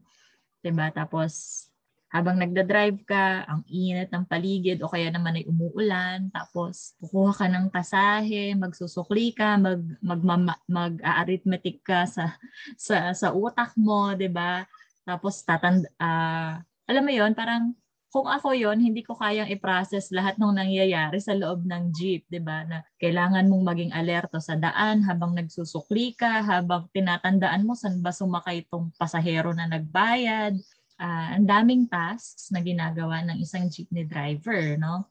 'Di 0.61 0.74
ba? 0.74 0.90
Tapos 0.90 1.64
habang 2.11 2.42
nagda-drive 2.42 3.07
ka, 3.07 3.46
ang 3.46 3.62
init 3.70 4.11
ng 4.11 4.27
paligid 4.27 4.83
o 4.83 4.90
kaya 4.90 5.14
naman 5.14 5.38
ay 5.38 5.46
umuulan, 5.46 6.27
tapos 6.35 6.99
kukuha 6.99 7.33
ka 7.38 7.46
ng 7.46 7.66
pasahe, 7.70 8.59
magsusukli 8.59 9.31
ka, 9.31 9.55
mag 9.55 9.79
mag 10.03 10.23
mag-arithmetic 10.66 11.87
ka 11.87 12.11
sa 12.11 12.35
sa 12.75 13.14
sa 13.14 13.31
utak 13.31 13.79
mo, 13.79 14.11
'di 14.18 14.27
ba? 14.27 14.66
Tapos 15.07 15.38
tatand 15.46 15.87
uh, 16.03 16.59
alam 16.90 17.03
mo 17.07 17.12
'yon, 17.14 17.31
parang 17.38 17.79
kung 18.11 18.27
ako 18.27 18.59
'yon, 18.59 18.83
hindi 18.83 19.07
ko 19.07 19.14
kayang 19.14 19.46
i-process 19.46 20.11
lahat 20.11 20.35
ng 20.35 20.51
nangyayari 20.51 21.23
sa 21.23 21.31
loob 21.38 21.62
ng 21.62 21.94
jeep, 21.94 22.27
'di 22.27 22.42
ba? 22.42 22.66
Na 22.66 22.83
kailangan 22.99 23.46
mong 23.46 23.64
maging 23.70 23.92
alerto 23.94 24.42
sa 24.42 24.59
daan 24.59 25.07
habang 25.07 25.31
nagsusukli 25.38 26.18
ka, 26.18 26.42
habang 26.42 26.90
tinatandaan 26.90 27.62
mo 27.62 27.79
saan 27.79 28.03
ba 28.03 28.11
sumakay 28.11 28.66
itong 28.66 28.90
pasahero 28.99 29.55
na 29.55 29.70
nagbayad 29.70 30.59
uh, 31.01 31.29
ang 31.41 31.49
daming 31.49 31.89
tasks 31.89 32.53
na 32.53 32.61
ginagawa 32.61 33.25
ng 33.25 33.41
isang 33.41 33.73
jeepney 33.73 34.05
driver, 34.05 34.77
no? 34.77 35.09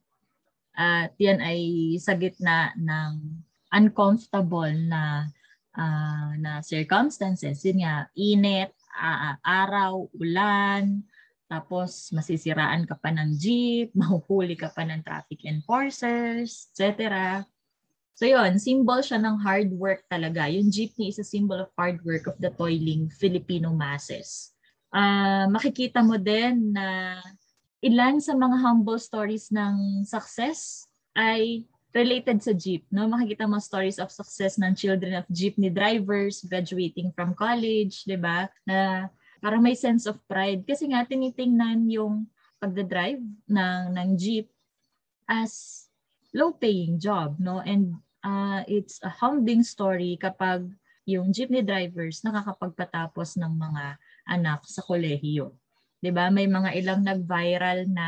At 0.78 1.18
yan 1.18 1.42
ay 1.42 1.60
sa 1.98 2.14
gitna 2.14 2.72
ng 2.78 3.42
uncomfortable 3.74 4.72
na 4.88 5.28
uh, 5.74 6.32
na 6.38 6.62
circumstances. 6.62 7.66
Yun 7.66 7.84
nga, 7.84 8.08
init, 8.16 8.72
uh, 8.96 9.36
araw, 9.42 10.08
ulan, 10.16 11.04
tapos 11.50 12.14
masisiraan 12.14 12.86
ka 12.86 12.94
pa 12.94 13.10
ng 13.10 13.34
jeep, 13.36 13.90
mahuhuli 14.00 14.54
ka 14.54 14.70
pa 14.70 14.86
ng 14.86 15.02
traffic 15.02 15.50
enforcers, 15.50 16.70
etc. 16.72 17.42
So 18.14 18.28
yun, 18.28 18.60
symbol 18.62 19.02
siya 19.02 19.18
ng 19.18 19.42
hard 19.42 19.72
work 19.74 20.06
talaga. 20.12 20.46
Yung 20.52 20.70
jeepney 20.70 21.10
is 21.10 21.18
a 21.18 21.26
symbol 21.26 21.58
of 21.58 21.74
hard 21.74 22.04
work 22.06 22.30
of 22.30 22.38
the 22.38 22.52
toiling 22.54 23.10
Filipino 23.10 23.72
masses. 23.74 24.54
Uh, 24.90 25.46
makikita 25.54 26.02
mo 26.02 26.18
din 26.18 26.74
na 26.74 27.20
ilan 27.80 28.18
sa 28.18 28.34
mga 28.34 28.58
humble 28.60 28.98
stories 28.98 29.54
ng 29.54 30.04
success 30.04 30.90
ay 31.14 31.64
related 31.94 32.42
sa 32.42 32.54
jeep. 32.54 32.86
No? 32.94 33.10
Makikita 33.10 33.50
mo 33.50 33.58
stories 33.58 33.98
of 33.98 34.14
success 34.14 34.58
ng 34.62 34.74
children 34.78 35.18
of 35.18 35.26
jeepney 35.30 35.74
drivers 35.74 36.46
graduating 36.46 37.14
from 37.14 37.34
college, 37.34 38.06
di 38.06 38.18
ba? 38.18 38.50
Na 38.66 39.10
parang 39.42 39.64
may 39.64 39.74
sense 39.74 40.06
of 40.06 40.22
pride. 40.30 40.66
Kasi 40.66 40.90
nga, 40.92 41.06
tinitingnan 41.06 41.90
yung 41.90 42.30
pagdadrive 42.60 43.24
ng, 43.48 43.82
ng 43.96 44.10
jeep 44.20 44.52
as 45.26 45.86
low-paying 46.36 47.02
job. 47.02 47.38
No? 47.42 47.62
And 47.64 47.98
uh, 48.22 48.62
it's 48.70 49.02
a 49.02 49.10
humbling 49.10 49.66
story 49.66 50.20
kapag 50.22 50.70
yung 51.10 51.34
jeepney 51.34 51.66
drivers 51.66 52.22
nakakapagpatapos 52.22 53.42
ng 53.42 53.50
mga 53.50 53.98
anak 54.30 54.64
sa 54.70 54.86
kolehiyo. 54.86 55.58
'Di 56.00 56.12
ba? 56.14 56.30
May 56.32 56.48
mga 56.48 56.78
ilang 56.80 57.02
nag-viral 57.04 57.90
na 57.92 58.08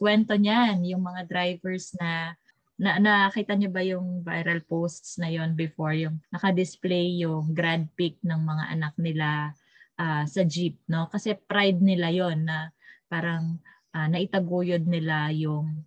kwento 0.00 0.34
niyan, 0.34 0.82
yung 0.82 1.04
mga 1.04 1.28
drivers 1.30 1.94
na 2.00 2.34
na 2.82 2.98
nakita 2.98 3.54
niyo 3.54 3.70
ba 3.70 3.84
yung 3.84 4.26
viral 4.26 4.58
posts 4.66 5.20
na 5.22 5.30
yon 5.30 5.54
before 5.54 5.94
yung 5.94 6.18
naka-display 6.34 7.22
yung 7.22 7.54
grad 7.54 7.86
pic 7.94 8.18
ng 8.26 8.42
mga 8.42 8.64
anak 8.74 8.94
nila 8.98 9.54
uh, 10.02 10.26
sa 10.26 10.42
jeep, 10.42 10.82
no? 10.90 11.06
Kasi 11.06 11.38
pride 11.38 11.78
nila 11.78 12.10
yon 12.10 12.48
na 12.48 12.74
parang 13.06 13.62
uh, 13.94 14.08
naitaguyod 14.10 14.82
nila 14.88 15.30
yung 15.30 15.84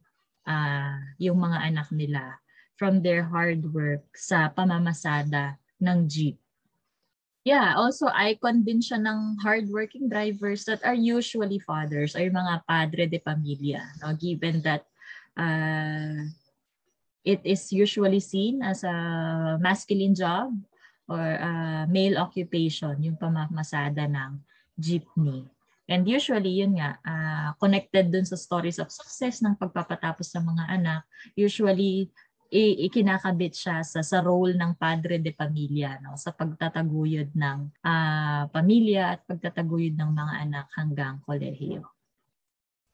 uh, 0.48 0.96
yung 1.20 1.42
mga 1.42 1.58
anak 1.74 1.90
nila 1.92 2.40
from 2.80 3.04
their 3.04 3.28
hard 3.28 3.66
work 3.76 4.06
sa 4.16 4.48
pamamasada 4.52 5.60
ng 5.84 6.08
jeep. 6.08 6.38
Yeah, 7.46 7.78
also 7.78 8.10
icon 8.10 8.66
din 8.66 8.82
siya 8.82 8.98
ng 8.98 9.38
hardworking 9.38 10.10
drivers 10.10 10.66
that 10.66 10.82
are 10.82 10.98
usually 10.98 11.62
fathers 11.62 12.18
or 12.18 12.26
mga 12.26 12.66
padre 12.66 13.06
de 13.06 13.22
familia. 13.22 13.86
No? 14.02 14.18
Given 14.18 14.66
that 14.66 14.90
uh, 15.38 16.26
it 17.22 17.46
is 17.46 17.70
usually 17.70 18.18
seen 18.18 18.66
as 18.66 18.82
a 18.82 19.62
masculine 19.62 20.18
job 20.18 20.58
or 21.06 21.22
a 21.22 21.86
male 21.86 22.18
occupation, 22.18 22.98
yung 23.06 23.22
pamamasada 23.22 24.10
ng 24.10 24.42
jeepney. 24.82 25.46
And 25.86 26.02
usually, 26.10 26.66
yun 26.66 26.82
nga, 26.82 26.98
uh, 27.06 27.54
connected 27.62 28.10
dun 28.10 28.26
sa 28.26 28.42
stories 28.42 28.82
of 28.82 28.90
success 28.90 29.46
ng 29.46 29.54
pagpapatapos 29.54 30.34
sa 30.34 30.42
mga 30.42 30.66
anak, 30.82 31.06
usually 31.38 32.10
ikinakabit 32.56 33.54
siya 33.54 33.84
sa 33.84 34.00
sa 34.00 34.24
role 34.24 34.56
ng 34.56 34.80
padre 34.80 35.20
de 35.20 35.36
pamilya 35.36 36.00
no 36.00 36.16
sa 36.16 36.32
pagtataguyod 36.32 37.36
ng 37.36 37.60
uh, 37.84 38.48
pamilya 38.50 39.20
at 39.20 39.28
pagtataguyod 39.28 40.00
ng 40.00 40.12
mga 40.16 40.34
anak 40.48 40.68
hanggang 40.74 41.20
kolehiyo. 41.28 41.84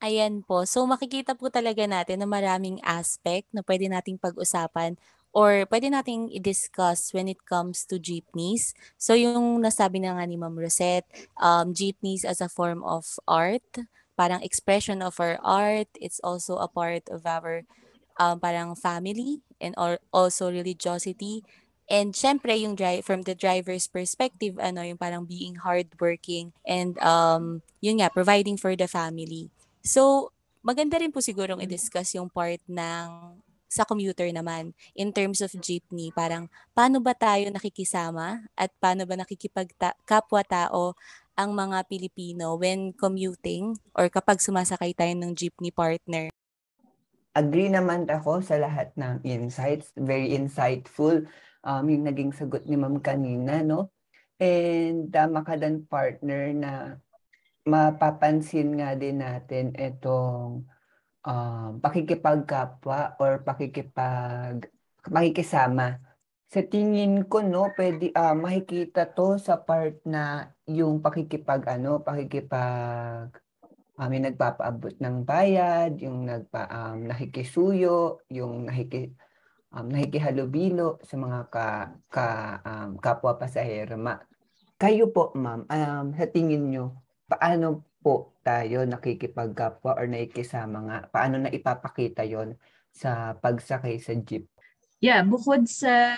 Ayan 0.01 0.41
po. 0.41 0.65
So 0.65 0.89
makikita 0.89 1.37
po 1.37 1.53
talaga 1.53 1.85
natin 1.85 2.25
na 2.25 2.27
maraming 2.27 2.81
aspect 2.81 3.45
na 3.53 3.61
pwede 3.61 3.85
nating 3.85 4.17
pag-usapan 4.17 4.97
or 5.29 5.69
pwede 5.69 5.93
nating 5.93 6.33
i-discuss 6.33 7.13
when 7.13 7.29
it 7.29 7.37
comes 7.45 7.85
to 7.85 8.01
jeepneys. 8.01 8.73
So 8.97 9.13
yung 9.13 9.61
nasabi 9.61 10.01
na 10.01 10.17
nga 10.17 10.25
ni 10.25 10.41
Ma'am 10.41 10.57
Rosette, 10.57 11.05
um, 11.37 11.77
jeepneys 11.77 12.25
as 12.25 12.41
a 12.41 12.49
form 12.49 12.81
of 12.81 13.21
art, 13.29 13.85
parang 14.17 14.41
expression 14.41 15.05
of 15.05 15.21
our 15.21 15.37
art. 15.45 15.87
It's 16.01 16.17
also 16.25 16.57
a 16.57 16.67
part 16.67 17.05
of 17.13 17.29
our 17.29 17.61
um, 18.21 18.37
parang 18.37 18.77
family 18.77 19.41
and 19.57 19.73
also 20.13 20.53
religiosity. 20.53 21.41
And 21.89 22.13
syempre, 22.13 22.53
yung 22.55 22.77
drive, 22.77 23.03
from 23.03 23.25
the 23.25 23.33
driver's 23.33 23.89
perspective, 23.89 24.61
ano, 24.61 24.85
yung 24.85 25.01
parang 25.01 25.25
being 25.25 25.59
hardworking 25.59 26.53
and 26.63 26.95
um, 27.01 27.65
yun 27.81 27.99
nga, 27.99 28.13
providing 28.13 28.55
for 28.55 28.77
the 28.77 28.87
family. 28.87 29.49
So, 29.83 30.31
maganda 30.61 31.01
rin 31.01 31.11
po 31.11 31.19
sigurong 31.19 31.59
mm. 31.59 31.65
i-discuss 31.67 32.15
yung 32.15 32.29
part 32.29 32.61
ng 32.69 33.35
sa 33.71 33.87
commuter 33.87 34.27
naman 34.35 34.75
in 34.99 35.15
terms 35.15 35.39
of 35.39 35.47
jeepney 35.63 36.11
parang 36.11 36.51
paano 36.75 36.99
ba 36.99 37.15
tayo 37.15 37.47
nakikisama 37.47 38.43
at 38.51 38.67
paano 38.83 39.07
ba 39.07 39.15
nakikipagkapwa-tao 39.15 40.91
ang 41.39 41.49
mga 41.55 41.87
Pilipino 41.87 42.59
when 42.59 42.91
commuting 42.91 43.79
or 43.95 44.11
kapag 44.11 44.43
sumasakay 44.43 44.91
tayo 44.91 45.15
ng 45.15 45.31
jeepney 45.31 45.71
partner 45.71 46.27
agree 47.31 47.71
naman 47.71 48.07
ako 48.07 48.43
sa 48.43 48.59
lahat 48.59 48.91
ng 48.99 49.23
insights. 49.23 49.95
Very 49.95 50.35
insightful 50.35 51.27
um, 51.65 51.83
yung 51.87 52.05
naging 52.05 52.31
sagot 52.33 52.65
ni 52.65 52.77
ma'am 52.77 52.99
kanina, 53.01 53.61
no? 53.61 53.93
And 54.41 55.13
tama 55.13 55.45
ka 55.45 55.53
dan 55.55 55.85
partner 55.85 56.49
na 56.53 56.71
mapapansin 57.61 58.73
nga 58.81 58.97
din 58.97 59.21
natin 59.21 59.77
itong 59.77 60.65
um, 61.21 61.69
pakikipagkapwa 61.77 63.21
or 63.21 63.45
pakikipag 63.45 64.65
pakikisama. 65.05 66.01
Sa 66.51 66.65
tingin 66.65 67.29
ko 67.29 67.45
no, 67.45 67.69
pwede 67.77 68.11
uh, 68.11 68.35
makikita 68.35 69.07
to 69.13 69.37
sa 69.37 69.61
part 69.61 70.01
na 70.03 70.51
yung 70.67 70.99
pakikipag 70.99 71.63
ano, 71.69 72.01
pakikipag 72.01 73.31
um, 74.01 74.09
yung 74.09 74.25
nagpapaabot 74.25 74.97
ng 74.97 75.15
bayad, 75.21 75.93
yung 76.01 76.25
nagpa, 76.25 76.65
um, 76.73 77.05
nakikisuyo, 77.05 78.25
yung 78.33 78.65
nakiki, 78.65 79.13
um, 79.77 79.85
nakikihalubilo 79.85 80.97
sa 81.05 81.15
mga 81.21 81.39
ka, 81.53 81.67
ka, 82.09 82.27
um, 82.65 82.97
kapwa 82.97 83.37
pasahero. 83.37 84.01
Ma, 84.01 84.17
kayo 84.81 85.13
po, 85.13 85.29
ma'am, 85.37 85.69
um, 85.69 86.05
sa 86.17 86.25
tingin 86.25 86.73
nyo, 86.73 86.97
paano 87.29 87.85
po 88.01 88.33
tayo 88.41 88.81
nakikipagkapwa 88.89 89.93
or 89.93 90.09
nakikisama 90.09 90.77
nga? 90.89 90.97
Paano 91.13 91.37
na 91.37 91.53
ipapakita 91.53 92.25
yon 92.25 92.57
sa 92.89 93.37
pagsakay 93.37 94.01
sa 94.01 94.17
jeep? 94.17 94.49
Yeah, 95.01 95.25
bukod 95.25 95.65
sa 95.65 96.13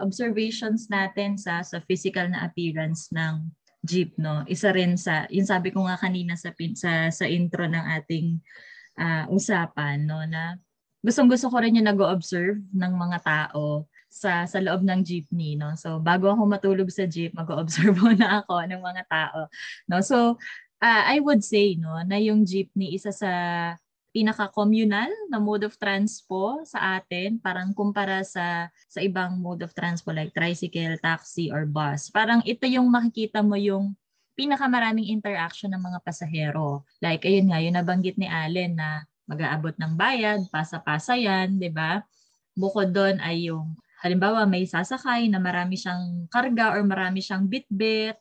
observations 0.00 0.88
natin 0.88 1.36
sa 1.36 1.60
sa 1.60 1.84
physical 1.84 2.32
na 2.32 2.48
appearance 2.48 3.12
ng 3.12 3.44
jeep 3.82 4.14
no? 4.16 4.46
Isa 4.46 4.70
rin 4.70 4.94
sa 4.94 5.26
yung 5.28 5.46
sabi 5.46 5.74
ko 5.74 5.84
nga 5.84 5.98
kanina 5.98 6.38
sa 6.38 6.54
sa 6.78 7.10
sa 7.10 7.26
intro 7.26 7.66
ng 7.66 7.86
ating 8.00 8.38
uh, 8.98 9.26
usapan 9.28 10.06
no? 10.06 10.22
Na 10.24 10.56
gustong 11.02 11.26
gusto 11.26 11.50
ko 11.50 11.58
rin 11.58 11.76
yung 11.76 11.90
nag-observe 11.90 12.62
ng 12.70 12.92
mga 12.94 13.18
tao 13.26 13.90
sa 14.06 14.46
sa 14.46 14.58
loob 14.62 14.86
ng 14.86 15.02
jeepney 15.02 15.58
no? 15.58 15.74
So 15.74 15.98
bago 15.98 16.30
ako 16.30 16.46
matulog 16.46 16.88
sa 16.94 17.10
jeep 17.10 17.34
mag-observe 17.34 17.98
na 18.22 18.46
ako 18.46 18.62
ng 18.70 18.82
mga 18.82 19.02
tao 19.10 19.50
no? 19.90 19.98
So 20.00 20.38
uh, 20.78 21.02
I 21.06 21.18
would 21.18 21.42
say 21.42 21.74
no 21.74 21.98
na 22.06 22.22
yung 22.22 22.46
jeepney 22.46 22.94
isa 22.94 23.10
sa 23.10 23.32
pinaka-communal 24.12 25.08
na 25.32 25.40
mode 25.40 25.64
of 25.64 25.74
transpo 25.80 26.60
sa 26.68 27.00
atin, 27.00 27.40
parang 27.40 27.72
kumpara 27.72 28.20
sa 28.22 28.68
sa 28.86 29.00
ibang 29.00 29.40
mode 29.40 29.64
of 29.64 29.72
transpo 29.72 30.12
like 30.12 30.36
tricycle, 30.36 30.94
taxi, 31.00 31.48
or 31.48 31.64
bus. 31.64 32.12
Parang 32.12 32.44
ito 32.44 32.68
yung 32.68 32.92
makikita 32.92 33.40
mo 33.40 33.56
yung 33.56 33.96
pinakamaraming 34.36 35.08
interaction 35.12 35.72
ng 35.72 35.82
mga 35.82 35.98
pasahero. 36.04 36.84
Like, 37.00 37.24
ayun 37.24 37.52
nga, 37.52 37.60
yung 37.60 37.76
nabanggit 37.76 38.16
ni 38.16 38.28
Allen 38.28 38.76
na 38.76 39.04
mag-aabot 39.28 39.76
ng 39.76 39.92
bayad, 39.96 40.40
pasa-pasa 40.48 41.16
yan, 41.16 41.60
di 41.60 41.68
ba? 41.68 42.00
Bukod 42.56 42.92
doon 42.92 43.20
ay 43.20 43.52
yung, 43.52 43.76
halimbawa 44.00 44.44
may 44.48 44.64
sasakay 44.64 45.28
na 45.28 45.38
marami 45.38 45.76
siyang 45.78 46.28
karga 46.32 46.74
or 46.74 46.82
marami 46.84 47.20
siyang 47.20 47.46
bitbit, 47.46 48.16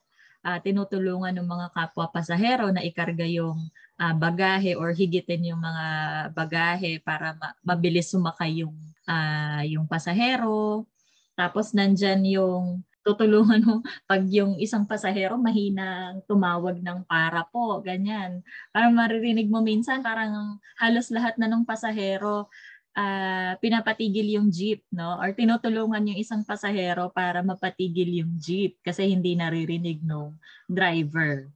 uh, 0.45 0.59
tinutulungan 0.61 1.33
ng 1.37 1.47
mga 1.47 1.67
kapwa 1.73 2.05
pasahero 2.11 2.69
na 2.69 2.85
ikarga 2.85 3.25
yung 3.25 3.57
uh, 4.01 4.15
bagahe 4.17 4.73
or 4.73 4.89
higitin 4.97 5.53
yung 5.53 5.61
mga 5.61 5.85
bagahe 6.33 6.97
para 7.05 7.37
ma- 7.37 7.55
mabilis 7.61 8.09
sumakay 8.09 8.65
yung 8.65 8.73
uh, 9.05 9.61
yung 9.69 9.85
pasahero. 9.85 10.89
Tapos 11.37 11.77
nandyan 11.77 12.25
yung 12.25 12.81
tutulungan 13.05 13.61
mo 13.61 13.75
pag 14.09 14.25
yung 14.29 14.57
isang 14.57 14.85
pasahero 14.85 15.37
mahina 15.37 16.17
tumawag 16.25 16.81
ng 16.81 17.05
para 17.05 17.45
po, 17.45 17.81
ganyan. 17.85 18.41
Parang 18.73 18.93
maririnig 18.97 19.49
mo 19.49 19.61
minsan 19.61 20.01
parang 20.01 20.57
halos 20.81 21.13
lahat 21.13 21.37
na 21.37 21.45
ng 21.49 21.65
pasahero 21.65 22.49
uh, 22.97 23.53
pinapatigil 23.61 24.37
yung 24.37 24.49
jeep, 24.49 24.83
no? 24.93 25.17
Or 25.21 25.31
tinutulungan 25.33 26.13
yung 26.13 26.19
isang 26.19 26.41
pasahero 26.45 27.09
para 27.13 27.41
mapatigil 27.45 28.25
yung 28.25 28.33
jeep 28.37 28.77
kasi 28.81 29.09
hindi 29.09 29.37
naririnig 29.37 30.01
ng 30.03 30.33
driver 30.69 31.49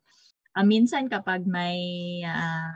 uh, 0.55 0.65
minsan 0.65 1.11
kapag 1.11 1.43
may 1.43 1.77
uh, 2.23 2.71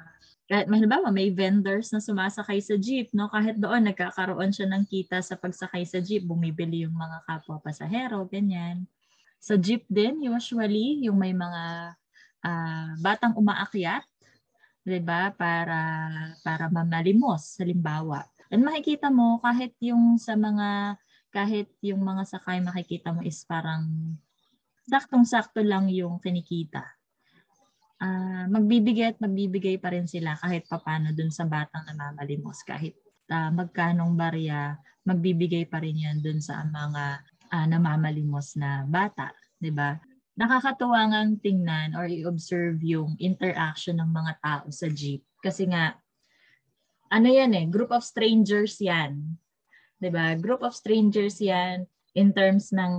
kahit 0.49 0.65
halimbawa 0.65 1.13
may 1.13 1.29
vendors 1.29 1.93
na 1.93 2.01
sumasakay 2.01 2.57
sa 2.57 2.73
jeep, 2.73 3.13
no? 3.13 3.29
kahit 3.29 3.61
doon 3.61 3.85
nagkakaroon 3.85 4.49
siya 4.49 4.65
ng 4.73 4.83
kita 4.89 5.21
sa 5.21 5.37
pagsakay 5.37 5.85
sa 5.85 6.01
jeep, 6.01 6.25
bumibili 6.25 6.89
yung 6.89 6.97
mga 6.97 7.21
kapwa 7.29 7.61
pasahero, 7.61 8.25
ganyan. 8.25 8.89
Sa 9.37 9.55
jeep 9.55 9.85
din, 9.85 10.25
usually, 10.25 11.05
yung 11.05 11.21
may 11.21 11.37
mga 11.37 11.93
uh, 12.43 12.89
batang 12.99 13.37
umaakyat, 13.37 14.03
'di 14.83 14.99
ba? 15.05 15.29
Para 15.37 15.79
para 16.41 16.65
mamalimos 16.67 17.55
halimbawa. 17.61 18.25
And 18.49 18.65
makikita 18.65 19.13
mo 19.13 19.37
kahit 19.45 19.77
yung 19.79 20.17
sa 20.17 20.33
mga 20.33 20.97
kahit 21.29 21.69
yung 21.85 22.01
mga 22.01 22.25
sakay 22.25 22.57
makikita 22.57 23.13
mo 23.13 23.21
is 23.21 23.45
parang 23.45 23.85
saktong-sakto 24.89 25.61
lang 25.61 25.85
yung 25.93 26.17
kinikita. 26.17 26.98
Uh, 27.99 28.47
magbibigay 28.47 29.11
at 29.11 29.19
magbibigay 29.19 29.75
pa 29.75 29.91
rin 29.91 30.07
sila 30.07 30.31
kahit 30.39 30.63
papano 30.71 31.11
dun 31.11 31.29
sa 31.29 31.43
batang 31.43 31.83
namamalimos. 31.83 32.63
Kahit 32.63 32.95
uh, 33.27 33.51
magkanong 33.51 34.15
barya, 34.15 34.79
magbibigay 35.03 35.67
pa 35.67 35.83
rin 35.83 35.99
yan 35.99 36.23
dun 36.23 36.39
sa 36.39 36.63
mga 36.63 37.19
uh, 37.51 37.65
namamalimos 37.67 38.55
na 38.55 38.87
bata. 38.87 39.35
'di 39.59 39.71
ba? 39.75 39.99
Nakakatuwa 40.39 41.11
ngang 41.11 41.43
tingnan 41.43 41.91
or 41.99 42.07
i-observe 42.07 42.79
yung 42.79 43.19
interaction 43.19 43.99
ng 43.99 44.07
mga 44.07 44.33
tao 44.39 44.65
sa 44.71 44.87
jeep. 44.87 45.19
Kasi 45.43 45.67
nga, 45.67 45.99
ano 47.11 47.27
yan 47.27 47.51
eh, 47.51 47.67
group 47.67 47.91
of 47.91 48.07
strangers 48.07 48.79
yan. 48.79 49.35
ba? 49.99 50.39
Group 50.39 50.63
of 50.63 50.71
strangers 50.71 51.43
yan 51.43 51.83
in 52.15 52.31
terms 52.31 52.71
ng 52.71 52.93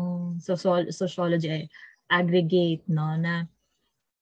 sociology 0.93 1.49
eh, 1.49 1.67
aggregate 2.13 2.85
no 2.93 3.17
na 3.17 3.49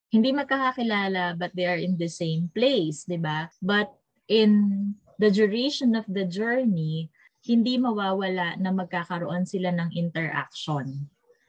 hindi 0.09 0.33
magkakakilala 0.33 1.37
but 1.37 1.53
they 1.53 1.69
are 1.69 1.81
in 1.81 1.97
the 2.01 2.09
same 2.09 2.49
place, 2.53 3.05
'di 3.05 3.21
ba? 3.21 3.53
But 3.61 3.93
in 4.29 4.93
the 5.21 5.29
duration 5.29 5.97
of 5.97 6.09
the 6.09 6.25
journey, 6.25 7.13
hindi 7.45 7.77
mawawala 7.81 8.61
na 8.61 8.71
magkakaroon 8.73 9.49
sila 9.49 9.73
ng 9.73 9.95
interaction 9.97 11.09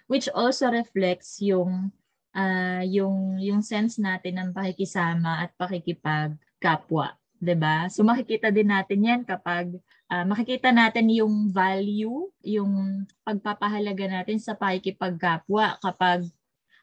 which 0.10 0.26
also 0.34 0.74
reflects 0.74 1.38
yung 1.40 1.94
uh, 2.34 2.82
yung 2.84 3.38
yung 3.38 3.62
sense 3.62 4.02
natin 4.02 4.42
ng 4.42 4.50
pakikisama 4.52 5.46
at 5.46 5.54
pakikipagkapwa, 5.56 7.14
'di 7.38 7.56
ba? 7.56 7.86
So 7.94 8.02
makikita 8.02 8.50
din 8.50 8.74
natin 8.74 9.06
'yan 9.06 9.22
kapag 9.22 9.78
uh, 10.10 10.26
makikita 10.26 10.74
natin 10.74 11.14
yung 11.14 11.54
value, 11.54 12.26
yung 12.42 13.06
pagpapahalaga 13.22 14.10
natin 14.10 14.42
sa 14.42 14.58
pakikipagkapwa 14.58 15.78
kapag 15.78 16.26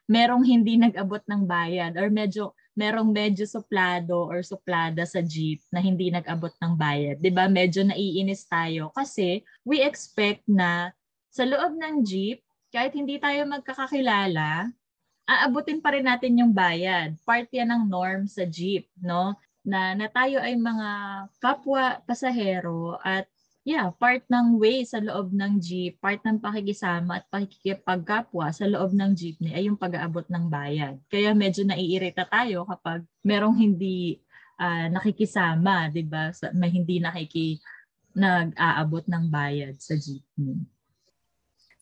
merong 0.07 0.43
hindi 0.47 0.79
nag-abot 0.79 1.21
ng 1.27 1.43
bayad 1.43 1.93
or 1.99 2.07
medyo 2.07 2.55
merong 2.77 3.09
medyo 3.09 3.43
suplado 3.43 4.29
or 4.29 4.39
suplada 4.45 5.03
sa 5.03 5.19
jeep 5.19 5.59
na 5.73 5.83
hindi 5.83 6.07
nag-abot 6.07 6.53
ng 6.63 6.73
bayad. 6.79 7.15
'Di 7.19 7.31
ba? 7.33 7.51
Medyo 7.51 7.85
naiinis 7.91 8.47
tayo 8.47 8.89
kasi 8.95 9.43
we 9.67 9.83
expect 9.83 10.47
na 10.47 10.95
sa 11.37 11.43
loob 11.45 11.77
ng 11.77 12.01
jeep, 12.01 12.41
kahit 12.73 12.97
hindi 12.97 13.21
tayo 13.21 13.45
magkakakilala, 13.45 14.73
aabutin 15.27 15.83
pa 15.83 15.93
rin 15.93 16.07
natin 16.07 16.39
yung 16.39 16.53
bayad. 16.55 17.13
Part 17.27 17.51
yan 17.51 17.69
ng 17.69 17.83
norm 17.91 18.25
sa 18.25 18.47
jeep, 18.47 18.89
no? 18.97 19.35
Na, 19.67 19.91
na 19.93 20.07
tayo 20.07 20.39
ay 20.39 20.55
mga 20.55 20.89
kapwa 21.43 21.99
pasahero 22.07 22.95
at 23.03 23.27
yeah, 23.67 23.91
part 23.99 24.23
ng 24.31 24.55
way 24.55 24.87
sa 24.87 25.03
loob 25.03 25.35
ng 25.35 25.59
jeep, 25.59 25.99
part 25.99 26.23
ng 26.23 26.39
pakikisama 26.39 27.19
at 27.19 27.27
pakikipagkapwa 27.27 28.47
sa 28.55 28.63
loob 28.63 28.95
ng 28.95 29.11
jeepney 29.11 29.51
ay 29.51 29.67
yung 29.67 29.75
pag-aabot 29.75 30.23
ng 30.31 30.47
bayad. 30.47 30.95
Kaya 31.11 31.35
medyo 31.35 31.67
naiirita 31.67 32.31
tayo 32.31 32.63
kapag 32.63 33.03
merong 33.27 33.59
hindi 33.59 34.23
uh, 34.55 34.87
nakikisama, 34.87 35.91
'di 35.91 36.07
ba? 36.07 36.31
May 36.55 36.71
hindi 36.71 37.03
nakiki 37.03 37.59
nag-aabot 38.15 39.03
ng 39.03 39.27
bayad 39.27 39.75
sa 39.83 39.99
jeepney. 39.99 40.63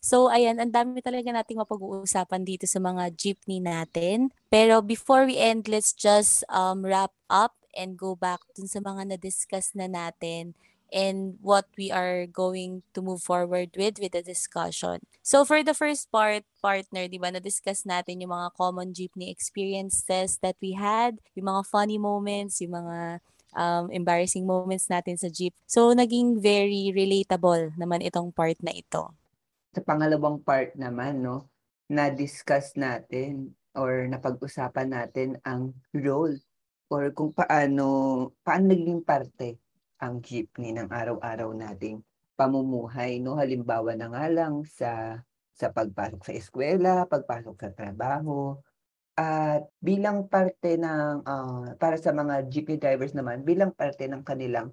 So 0.02 0.26
ayan, 0.26 0.58
ang 0.58 0.74
dami 0.74 0.98
talaga 1.06 1.30
nating 1.30 1.62
mapag-uusapan 1.62 2.42
dito 2.42 2.66
sa 2.66 2.82
mga 2.82 3.14
jeepney 3.14 3.62
natin. 3.62 4.34
Pero 4.50 4.82
before 4.82 5.22
we 5.22 5.38
end, 5.38 5.70
let's 5.70 5.94
just 5.94 6.42
um, 6.50 6.82
wrap 6.82 7.14
up 7.30 7.54
and 7.78 7.94
go 7.94 8.18
back 8.18 8.42
dun 8.58 8.66
sa 8.66 8.82
mga 8.82 9.14
na-discuss 9.14 9.70
na 9.78 9.86
natin 9.86 10.58
and 10.92 11.38
what 11.42 11.66
we 11.76 11.90
are 11.90 12.26
going 12.26 12.82
to 12.94 13.02
move 13.02 13.22
forward 13.22 13.74
with 13.76 13.98
with 13.98 14.12
the 14.12 14.22
discussion. 14.22 15.02
So 15.26 15.42
for 15.42 15.62
the 15.66 15.74
first 15.74 16.10
part, 16.14 16.46
partner, 16.62 17.10
di 17.10 17.18
ba, 17.18 17.34
na-discuss 17.34 17.82
natin 17.82 18.22
yung 18.22 18.30
mga 18.30 18.54
common 18.54 18.94
jeepney 18.94 19.26
experiences 19.26 20.38
that 20.42 20.54
we 20.62 20.78
had, 20.78 21.18
yung 21.34 21.50
mga 21.50 21.66
funny 21.66 21.98
moments, 21.98 22.62
yung 22.62 22.78
mga 22.78 23.18
um, 23.56 23.90
embarrassing 23.90 24.46
moments 24.46 24.86
natin 24.86 25.18
sa 25.18 25.26
jeep. 25.26 25.56
So 25.66 25.90
naging 25.96 26.38
very 26.38 26.94
relatable 26.94 27.74
naman 27.74 28.06
itong 28.06 28.30
part 28.30 28.60
na 28.62 28.70
ito. 28.70 29.10
Sa 29.74 29.82
pangalawang 29.82 30.40
part 30.46 30.78
naman, 30.78 31.26
no, 31.26 31.50
na-discuss 31.90 32.78
natin 32.78 33.54
or 33.76 34.06
napag-usapan 34.08 34.88
natin 34.88 35.28
ang 35.42 35.74
role 35.92 36.38
or 36.86 37.10
kung 37.10 37.34
paano 37.34 38.30
paano 38.46 38.70
naging 38.70 39.02
parte 39.02 39.58
ang 40.02 40.20
jeepney 40.20 40.76
ng 40.76 40.88
araw-araw 40.92 41.50
nating 41.56 42.04
pamumuhay, 42.36 43.18
no? 43.18 43.36
Halimbawa 43.40 43.96
na 43.96 44.12
nga 44.12 44.26
lang 44.28 44.64
sa 44.68 45.20
sa 45.56 45.72
pagpasok 45.72 46.20
sa 46.20 46.32
eskwela, 46.36 46.94
pagpasok 47.08 47.56
sa 47.56 47.72
trabaho, 47.72 48.60
at 49.16 49.64
bilang 49.80 50.28
parte 50.28 50.76
ng 50.76 51.24
uh, 51.24 51.72
para 51.80 51.96
sa 51.96 52.12
mga 52.12 52.44
jeepney 52.52 52.76
drivers 52.76 53.16
naman, 53.16 53.40
bilang 53.40 53.72
parte 53.72 54.04
ng 54.04 54.20
kanilang 54.20 54.68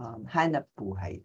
um, 0.00 0.24
hanap 0.32 0.64
buhay. 0.72 1.20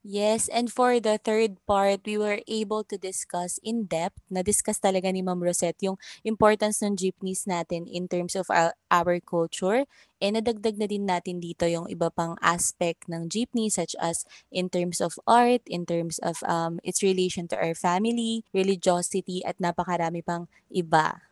Yes, 0.00 0.48
and 0.48 0.72
for 0.72 0.96
the 0.96 1.20
third 1.20 1.60
part, 1.68 2.08
we 2.08 2.16
were 2.16 2.40
able 2.48 2.88
to 2.88 2.96
discuss 2.96 3.60
in 3.60 3.84
depth, 3.84 4.16
na-discuss 4.32 4.80
talaga 4.80 5.12
ni 5.12 5.20
Ma'am 5.20 5.44
Rosette 5.44 5.84
yung 5.84 6.00
importance 6.24 6.80
ng 6.80 6.96
jeepneys 6.96 7.44
natin 7.44 7.84
in 7.84 8.08
terms 8.08 8.32
of 8.32 8.48
our, 8.48 8.72
our 8.88 9.20
culture. 9.20 9.84
And 10.16 10.40
nadagdag 10.40 10.80
na 10.80 10.88
din 10.88 11.04
natin 11.04 11.44
dito 11.44 11.68
yung 11.68 11.84
iba 11.92 12.08
pang 12.08 12.40
aspect 12.40 13.12
ng 13.12 13.28
jeepney 13.28 13.68
such 13.68 13.92
as 14.00 14.24
in 14.48 14.72
terms 14.72 15.04
of 15.04 15.20
art, 15.28 15.60
in 15.68 15.84
terms 15.84 16.16
of 16.24 16.40
um, 16.48 16.80
its 16.80 17.04
relation 17.04 17.44
to 17.52 17.56
our 17.60 17.76
family, 17.76 18.48
religiosity, 18.56 19.44
at 19.44 19.60
napakarami 19.60 20.24
pang 20.24 20.48
iba. 20.72 21.28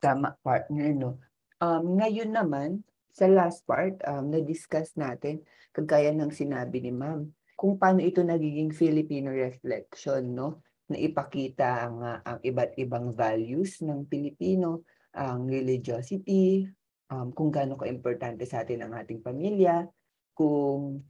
Tama, 0.00 0.40
partner, 0.40 0.88
no? 0.96 1.20
Um, 1.60 2.00
ngayon 2.00 2.32
naman, 2.32 2.80
sa 3.12 3.28
last 3.28 3.68
part, 3.68 4.00
um, 4.08 4.32
na-discuss 4.32 4.96
natin, 4.96 5.44
kagaya 5.76 6.16
ng 6.16 6.32
sinabi 6.32 6.80
ni 6.80 6.96
Ma'am, 6.96 7.35
kung 7.56 7.80
paano 7.80 8.04
ito 8.04 8.20
nagiging 8.20 8.70
Filipino 8.70 9.32
reflection, 9.32 10.22
no? 10.36 10.60
Na 10.86 11.00
ipakita 11.00 11.88
ang, 11.88 11.96
uh, 12.04 12.20
ang 12.22 12.38
iba't 12.44 12.76
ibang 12.78 13.10
values 13.16 13.80
ng 13.82 14.06
Pilipino, 14.06 14.84
ang 15.16 15.48
religiosity, 15.48 16.68
um, 17.10 17.32
kung 17.32 17.48
gaano 17.48 17.80
ka-importante 17.80 18.44
sa 18.44 18.62
atin 18.62 18.84
ang 18.84 18.92
ating 18.94 19.24
pamilya, 19.24 19.88
kung 20.36 21.00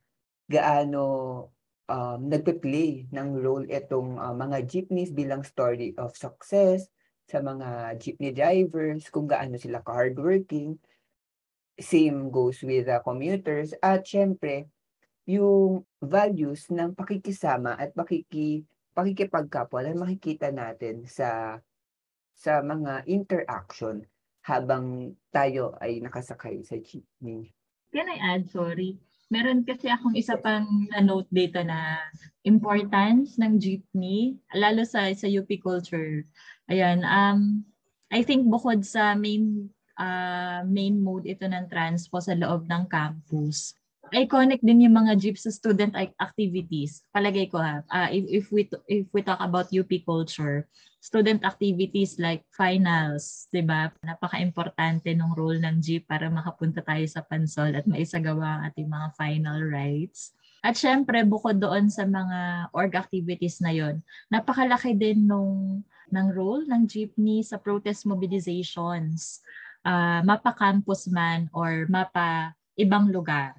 gaano 0.47 1.05
um, 1.91 2.21
nagpe-play 2.31 3.11
ng 3.11 3.29
role 3.43 3.67
itong 3.67 4.15
uh, 4.23 4.31
mga 4.31 4.63
jeepneys 4.71 5.11
bilang 5.11 5.43
story 5.43 5.93
of 5.99 6.15
success 6.15 6.87
sa 7.27 7.43
mga 7.43 7.99
jeepney 7.99 8.31
drivers, 8.31 9.11
kung 9.11 9.27
gaano 9.27 9.59
sila 9.59 9.83
ka-hardworking. 9.83 10.79
Same 11.77 12.31
goes 12.31 12.63
with 12.63 12.87
the 12.87 13.03
commuters. 13.03 13.75
At 13.83 14.07
syempre, 14.07 14.71
yung 15.27 15.83
values 15.99 16.71
ng 16.71 16.95
pakikisama 16.95 17.75
at 17.75 17.91
pakiki 17.93 18.63
pakikipagkapwa 18.97 19.85
na 19.85 19.93
makikita 19.93 20.49
natin 20.55 21.05
sa 21.05 21.61
sa 22.33 22.65
mga 22.65 23.05
interaction 23.11 24.01
habang 24.47 25.13
tayo 25.35 25.75
ay 25.83 25.99
nakasakay 25.99 26.63
sa 26.63 26.79
jeepney. 26.79 27.51
Can 27.91 28.07
I 28.07 28.39
add, 28.39 28.47
sorry? 28.49 28.97
Meron 29.27 29.67
kasi 29.67 29.91
akong 29.91 30.15
isa 30.15 30.39
pang 30.39 30.87
na-note 30.95 31.27
dito 31.35 31.59
na 31.67 31.99
importance 32.47 33.35
ng 33.43 33.59
jeepney, 33.59 34.39
lalo 34.55 34.87
sa 34.87 35.11
sa 35.19 35.27
UP 35.27 35.51
culture. 35.59 36.23
Ayan, 36.71 37.03
um, 37.03 37.67
I 38.15 38.23
think 38.23 38.47
bukod 38.47 38.87
sa 38.87 39.19
main 39.19 39.67
uh, 39.99 40.63
main 40.63 41.03
mode 41.03 41.27
ito 41.27 41.43
ng 41.43 41.67
transpo 41.67 42.23
sa 42.23 42.39
loob 42.39 42.71
ng 42.71 42.87
campus, 42.87 43.75
iconic 44.15 44.63
din 44.63 44.87
yung 44.87 44.95
mga 44.95 45.19
jeep 45.19 45.37
sa 45.39 45.51
student 45.51 45.95
activities. 45.97 47.03
Palagay 47.11 47.51
ko 47.51 47.59
ha. 47.59 47.83
Uh, 47.91 48.09
if, 48.13 48.25
if 48.29 48.45
we 48.55 48.63
if 48.87 49.07
we 49.11 49.21
talk 49.23 49.41
about 49.43 49.73
UP 49.75 49.91
culture, 50.07 50.69
student 51.03 51.43
activities 51.43 52.19
like 52.23 52.47
finals, 52.55 53.51
'di 53.51 53.67
ba? 53.67 53.91
Napaka-importante 54.03 55.11
ng 55.11 55.33
role 55.35 55.59
ng 55.59 55.83
jeep 55.83 56.07
para 56.07 56.31
makapunta 56.31 56.83
tayo 56.83 57.03
sa 57.11 57.23
pansol 57.27 57.75
at 57.75 57.87
maisagawa 57.87 58.59
ang 58.59 58.63
ating 58.71 58.89
mga 58.91 59.09
final 59.19 59.59
rites. 59.67 60.35
At 60.67 60.75
syempre, 60.75 61.23
bukod 61.23 61.63
doon 61.63 61.87
sa 61.87 62.03
mga 62.03 62.71
org 62.75 62.93
activities 62.99 63.63
na 63.63 63.71
yon, 63.71 64.03
napakalaki 64.31 64.99
din 64.99 65.27
nung 65.27 65.83
ng 66.11 66.29
role 66.35 66.67
ng 66.67 66.87
jeepney 66.87 67.43
sa 67.43 67.59
protest 67.59 68.07
mobilizations. 68.07 69.43
Uh, 69.87 70.19
mapa 70.27 70.51
campus 70.51 71.07
man 71.07 71.47
or 71.55 71.87
mapa 71.87 72.51
ibang 72.75 73.11
lugar. 73.15 73.55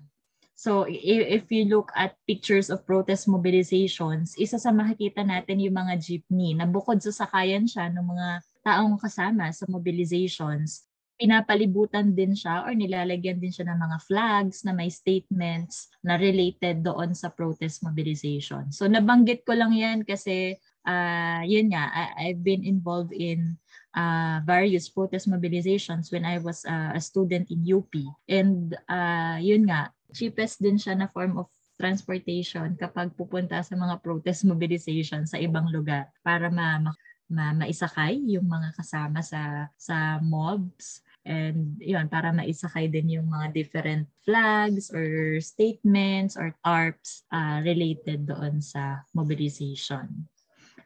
So 0.58 0.90
if 0.90 1.54
you 1.54 1.70
look 1.70 1.94
at 1.94 2.18
pictures 2.26 2.74
of 2.74 2.82
protest 2.82 3.30
mobilizations, 3.30 4.34
isa 4.42 4.58
sa 4.58 4.74
makikita 4.74 5.22
natin 5.22 5.62
yung 5.62 5.78
mga 5.78 6.02
jeepney 6.02 6.58
na 6.58 6.66
bukod 6.66 6.98
sa 6.98 7.14
sakayan 7.14 7.70
siya 7.70 7.94
ng 7.94 8.02
mga 8.02 8.28
taong 8.66 8.98
kasama 8.98 9.54
sa 9.54 9.70
mobilizations, 9.70 10.90
pinapalibutan 11.22 12.18
din 12.18 12.34
siya 12.34 12.66
or 12.66 12.74
nilalagyan 12.74 13.38
din 13.38 13.54
siya 13.54 13.70
ng 13.70 13.80
mga 13.86 13.98
flags 14.10 14.66
na 14.66 14.74
may 14.74 14.90
statements 14.90 15.94
na 16.02 16.18
related 16.18 16.82
doon 16.82 17.14
sa 17.14 17.30
protest 17.30 17.86
mobilization. 17.86 18.74
So 18.74 18.90
nabanggit 18.90 19.46
ko 19.46 19.54
lang 19.54 19.78
yan 19.78 20.10
kasi 20.10 20.58
uh, 20.90 21.42
yun 21.46 21.70
nga, 21.70 21.86
I, 21.94 22.34
I've 22.34 22.42
been 22.42 22.66
involved 22.66 23.14
in 23.14 23.62
uh, 23.94 24.42
various 24.42 24.90
protest 24.90 25.30
mobilizations 25.30 26.10
when 26.10 26.26
I 26.26 26.42
was 26.42 26.66
uh, 26.66 26.98
a 26.98 27.02
student 27.02 27.50
in 27.54 27.62
UP. 27.62 27.94
And 28.26 28.74
uh, 28.90 29.38
yun 29.38 29.70
nga, 29.70 29.94
cheapest 30.18 30.58
din 30.58 30.82
siya 30.82 30.98
na 30.98 31.08
form 31.14 31.38
of 31.38 31.48
transportation 31.78 32.74
kapag 32.74 33.14
pupunta 33.14 33.62
sa 33.62 33.78
mga 33.78 34.02
protest 34.02 34.50
mobilization 34.50 35.30
sa 35.30 35.38
ibang 35.38 35.70
lugar 35.70 36.10
para 36.26 36.50
ma, 36.50 36.82
ma, 36.82 36.92
ma 37.30 37.54
maisakay 37.54 38.18
yung 38.26 38.50
mga 38.50 38.74
kasama 38.74 39.22
sa 39.22 39.70
sa 39.78 40.18
mobs 40.18 41.06
And 41.28 41.76
yun, 41.84 42.08
para 42.08 42.32
maisakay 42.32 42.88
din 42.88 43.20
yung 43.20 43.28
mga 43.28 43.52
different 43.52 44.08
flags 44.24 44.88
or 44.96 45.38
statements 45.44 46.40
or 46.40 46.56
tarps 46.64 47.28
uh, 47.36 47.60
related 47.68 48.24
doon 48.24 48.64
sa 48.64 49.04
mobilization. 49.12 50.08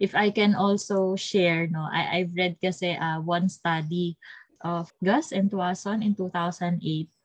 If 0.02 0.18
I 0.18 0.34
can 0.34 0.58
also 0.58 1.14
share, 1.14 1.70
no, 1.70 1.86
I, 1.86 2.26
I've 2.26 2.34
read 2.34 2.58
kasi 2.58 2.98
uh, 2.98 3.22
one 3.22 3.54
study 3.54 4.18
of 4.66 4.90
Gus 5.06 5.30
and 5.30 5.46
Tuason 5.54 6.02
in 6.02 6.18
2008 6.18 6.82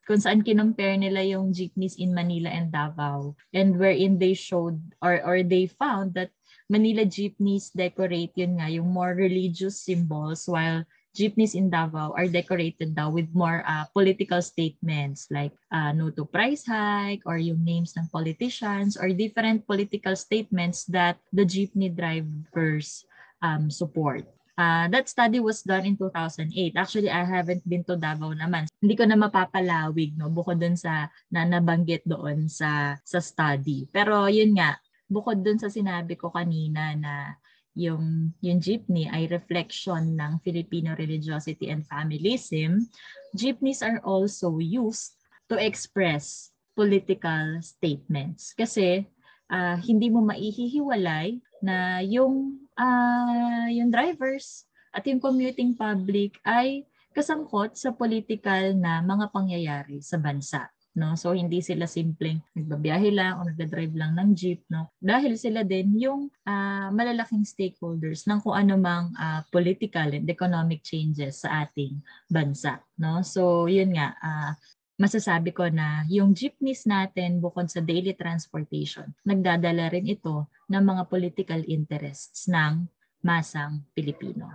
kung 0.07 0.23
saan 0.23 0.47
kinumpare 0.47 0.95
nila 0.95 1.21
yung 1.27 1.51
jeepneys 1.51 1.99
in 1.99 2.15
Manila 2.15 2.49
and 2.49 2.71
Davao 2.71 3.35
and 3.51 3.75
wherein 3.75 4.23
they 4.23 4.39
showed 4.39 4.79
or 5.03 5.19
or 5.27 5.43
they 5.43 5.67
found 5.67 6.15
that 6.15 6.31
Manila 6.71 7.03
jeepneys 7.03 7.75
decorate 7.75 8.35
yun 8.39 8.63
nga 8.63 8.71
yung 8.71 8.87
more 8.87 9.19
religious 9.19 9.83
symbols 9.83 10.47
while 10.47 10.87
jeepneys 11.17 11.57
in 11.57 11.73
Davao 11.73 12.13
are 12.13 12.29
decorated 12.29 12.93
daw 12.93 13.09
with 13.09 13.27
more 13.33 13.65
uh, 13.65 13.89
political 13.97 14.45
statements 14.45 15.27
like 15.33 15.57
uh, 15.73 15.91
no 15.91 16.13
to 16.13 16.29
price 16.29 16.69
hike 16.69 17.25
or 17.25 17.41
yung 17.41 17.65
names 17.65 17.97
ng 17.97 18.07
politicians 18.13 18.95
or 19.01 19.11
different 19.11 19.65
political 19.65 20.15
statements 20.15 20.85
that 20.93 21.17
the 21.33 21.43
jeepney 21.43 21.89
drivers 21.89 23.09
um, 23.41 23.73
support. 23.73 24.29
Uh, 24.57 24.89
that 24.89 25.05
study 25.05 25.37
was 25.37 25.61
done 25.61 25.85
in 25.85 26.01
2008. 26.01 26.49
Actually, 26.81 27.13
I 27.13 27.29
haven't 27.29 27.61
been 27.69 27.85
to 27.85 28.01
Davao 28.01 28.33
naman. 28.33 28.65
Hindi 28.81 28.97
ko 28.97 29.05
na 29.05 29.21
mapapalawig 29.21 30.17
no 30.17 30.33
bukod 30.33 30.57
dun 30.57 30.81
sa 30.81 31.13
na 31.29 31.45
nabanggit 31.45 32.09
doon 32.09 32.49
sa 32.49 32.97
sa 33.05 33.21
study. 33.21 33.85
Pero 33.93 34.33
yun 34.33 34.57
nga, 34.57 34.81
bukod 35.13 35.45
dun 35.45 35.61
sa 35.61 35.69
sinabi 35.69 36.17
ko 36.17 36.33
kanina 36.33 36.97
na 36.97 37.37
yung, 37.77 38.33
yung 38.41 38.59
jeepney 38.59 39.07
ay 39.13 39.29
reflection 39.29 40.17
ng 40.17 40.41
Filipino 40.41 40.97
religiosity 40.97 41.69
and 41.69 41.85
familism, 41.85 42.89
jeepneys 43.37 43.85
are 43.85 44.01
also 44.01 44.57
used 44.59 45.21
to 45.47 45.61
express 45.61 46.51
political 46.73 47.61
statements. 47.61 48.57
Kasi 48.57 49.05
uh, 49.53 49.77
hindi 49.85 50.09
mo 50.09 50.25
maihihiwalay 50.25 51.37
na 51.61 52.01
yung, 52.01 52.57
uh, 52.77 53.67
yung 53.73 53.91
drivers 53.91 54.65
at 54.93 55.05
yung 55.05 55.21
commuting 55.21 55.77
public 55.77 56.41
ay 56.47 56.85
kasangkot 57.17 57.77
sa 57.77 57.93
political 57.97 58.77
na 58.77 59.01
mga 59.01 59.33
pangyayari 59.33 60.01
sa 60.05 60.21
bansa 60.21 60.69
no? 60.97 61.13
So 61.15 61.37
hindi 61.37 61.61
sila 61.61 61.85
simpleng 61.85 62.41
nagbabiyahe 62.57 63.13
lang 63.13 63.39
o 63.39 63.45
nagda-drive 63.45 63.95
lang 63.95 64.17
ng 64.17 64.33
jeep, 64.33 64.65
no? 64.73 64.89
Dahil 64.97 65.37
sila 65.37 65.63
din 65.63 65.93
yung 66.01 66.33
uh, 66.49 66.89
malalaking 66.91 67.45
stakeholders 67.45 68.25
ng 68.25 68.41
kung 68.41 68.57
ano 68.57 68.75
mang 68.81 69.13
uh, 69.21 69.45
political 69.53 70.09
and 70.17 70.27
economic 70.27 70.81
changes 70.81 71.45
sa 71.45 71.69
ating 71.69 72.01
bansa, 72.33 72.81
no? 72.97 73.21
So 73.21 73.69
yun 73.69 73.95
nga, 73.95 74.17
uh, 74.17 74.53
masasabi 74.97 75.53
ko 75.53 75.69
na 75.69 76.09
yung 76.09 76.33
jeepneys 76.33 76.89
natin 76.89 77.45
bukod 77.45 77.69
sa 77.69 77.85
daily 77.85 78.17
transportation, 78.17 79.13
nagdadala 79.29 79.93
rin 79.93 80.09
ito 80.09 80.49
ng 80.67 80.83
mga 80.83 81.03
political 81.07 81.61
interests 81.67 82.51
ng 82.51 82.87
masang 83.23 83.83
Pilipino. 83.95 84.51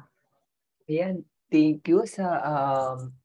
Ayan, 0.88 1.24
thank 1.48 1.88
you 1.88 2.04
sa 2.08 2.26
um, 2.44 3.16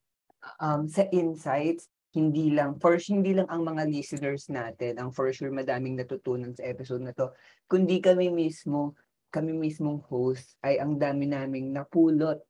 um, 0.63 0.83
sa 0.87 1.07
insights 1.11 1.91
hindi 2.17 2.49
lang, 2.57 2.81
for 2.81 2.97
sure, 2.97 3.21
hindi 3.21 3.37
lang 3.37 3.45
ang 3.53 3.61
mga 3.61 3.93
listeners 3.93 4.49
natin, 4.49 4.97
ang 4.97 5.13
for 5.13 5.29
sure 5.37 5.53
madaming 5.53 6.01
natutunan 6.01 6.57
sa 6.57 6.65
episode 6.65 7.05
na 7.05 7.13
to, 7.13 7.29
kundi 7.69 8.01
kami 8.01 8.33
mismo, 8.33 8.97
kami 9.29 9.53
mismong 9.53 10.01
host, 10.09 10.57
ay 10.65 10.81
ang 10.81 10.97
dami 10.97 11.29
naming 11.29 11.77
napulot 11.77 12.41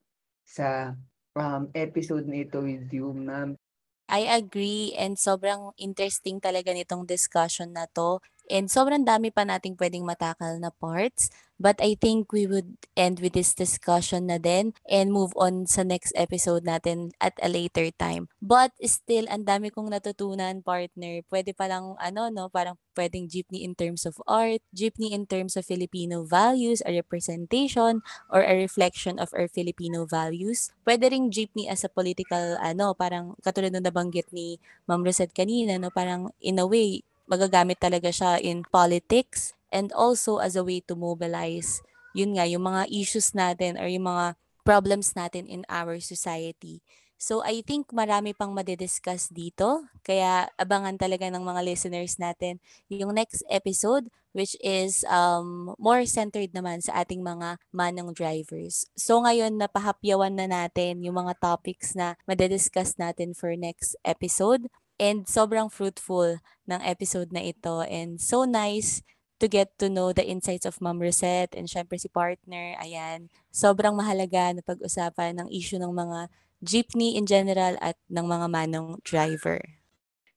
sa 0.46 0.94
um, 1.34 1.66
episode 1.74 2.30
na 2.30 2.46
ito 2.46 2.62
with 2.62 2.86
you, 2.94 3.10
ma'am. 3.10 3.58
I 4.06 4.30
agree 4.30 4.94
and 4.94 5.18
sobrang 5.18 5.74
interesting 5.82 6.38
talaga 6.38 6.70
nitong 6.70 7.10
discussion 7.10 7.74
na 7.74 7.90
to 7.90 8.22
and 8.46 8.70
sobrang 8.70 9.02
dami 9.02 9.34
pa 9.34 9.42
nating 9.42 9.74
pwedeng 9.74 10.06
matakal 10.06 10.54
na 10.62 10.70
parts. 10.70 11.26
But 11.56 11.80
I 11.80 11.96
think 11.96 12.36
we 12.36 12.44
would 12.44 12.76
end 12.96 13.24
with 13.24 13.32
this 13.32 13.56
discussion 13.56 14.28
na 14.28 14.36
din 14.36 14.76
and 14.84 15.08
move 15.08 15.32
on 15.40 15.64
sa 15.64 15.80
next 15.80 16.12
episode 16.12 16.68
natin 16.68 17.16
at 17.16 17.32
a 17.40 17.48
later 17.48 17.88
time. 17.96 18.28
But 18.44 18.76
still, 18.84 19.24
ang 19.32 19.48
dami 19.48 19.72
kong 19.72 19.88
natutunan, 19.88 20.60
partner. 20.60 21.24
Pwede 21.32 21.56
pa 21.56 21.64
lang, 21.64 21.96
ano, 21.96 22.28
no, 22.28 22.52
parang 22.52 22.76
pwedeng 22.92 23.28
jeepney 23.28 23.64
in 23.64 23.72
terms 23.72 24.04
of 24.04 24.20
art, 24.28 24.60
jeepney 24.72 25.12
in 25.12 25.24
terms 25.24 25.56
of 25.56 25.64
Filipino 25.64 26.28
values, 26.28 26.84
a 26.84 26.92
representation, 26.92 28.04
or 28.28 28.44
a 28.44 28.56
reflection 28.56 29.16
of 29.16 29.32
our 29.32 29.48
Filipino 29.48 30.04
values. 30.04 30.72
Pwede 30.84 31.08
ring 31.08 31.32
jeepney 31.32 31.68
as 31.72 31.84
a 31.84 31.92
political, 31.92 32.60
ano, 32.60 32.92
parang 32.92 33.36
katulad 33.40 33.72
nung 33.72 33.84
nabanggit 33.88 34.28
ni 34.32 34.60
Ma'am 34.84 35.04
Rosette 35.04 35.32
kanina, 35.32 35.80
no, 35.80 35.88
parang 35.88 36.32
in 36.40 36.60
a 36.60 36.68
way, 36.68 37.00
magagamit 37.26 37.80
talaga 37.82 38.12
siya 38.12 38.38
in 38.38 38.62
politics 38.68 39.56
and 39.76 39.92
also 39.92 40.40
as 40.40 40.56
a 40.56 40.64
way 40.64 40.80
to 40.80 40.96
mobilize 40.96 41.84
yun 42.16 42.32
nga 42.40 42.48
yung 42.48 42.64
mga 42.64 42.88
issues 42.88 43.36
natin 43.36 43.76
or 43.76 43.84
yung 43.84 44.08
mga 44.08 44.40
problems 44.64 45.12
natin 45.12 45.44
in 45.44 45.68
our 45.68 46.00
society. 46.00 46.80
So 47.20 47.40
I 47.44 47.60
think 47.64 47.92
marami 47.92 48.36
pang 48.36 48.52
madidiscuss 48.56 49.32
dito. 49.32 49.84
Kaya 50.04 50.48
abangan 50.56 50.96
talaga 50.96 51.28
ng 51.28 51.44
mga 51.44 51.60
listeners 51.64 52.16
natin 52.16 52.60
yung 52.88 53.12
next 53.12 53.44
episode 53.52 54.08
which 54.36 54.52
is 54.60 55.00
um, 55.08 55.72
more 55.80 56.04
centered 56.04 56.52
naman 56.52 56.84
sa 56.84 57.00
ating 57.00 57.24
mga 57.24 57.56
manong 57.72 58.12
drivers. 58.12 58.84
So 58.92 59.24
ngayon 59.24 59.56
napahapyawan 59.56 60.36
na 60.36 60.44
natin 60.44 61.00
yung 61.00 61.16
mga 61.16 61.40
topics 61.40 61.96
na 61.96 62.20
madidiscuss 62.28 63.00
natin 63.00 63.32
for 63.32 63.56
next 63.56 63.96
episode. 64.04 64.68
And 65.00 65.24
sobrang 65.24 65.72
fruitful 65.72 66.40
ng 66.68 66.80
episode 66.84 67.32
na 67.32 67.44
ito 67.44 67.84
and 67.84 68.16
so 68.20 68.44
nice 68.44 69.04
to 69.38 69.46
get 69.46 69.76
to 69.78 69.92
know 69.92 70.12
the 70.12 70.24
insights 70.24 70.64
of 70.64 70.80
Ma'am 70.80 71.00
Rosette 71.00 71.52
and 71.52 71.68
syempre 71.68 72.00
si 72.00 72.08
partner. 72.08 72.76
Ayan, 72.80 73.28
sobrang 73.52 73.92
mahalaga 73.92 74.56
na 74.56 74.62
pag-usapan 74.64 75.40
ng 75.40 75.48
issue 75.52 75.76
ng 75.76 75.92
mga 75.92 76.32
jeepney 76.64 77.20
in 77.20 77.28
general 77.28 77.76
at 77.84 78.00
ng 78.08 78.24
mga 78.24 78.46
manong 78.48 78.96
driver. 79.04 79.60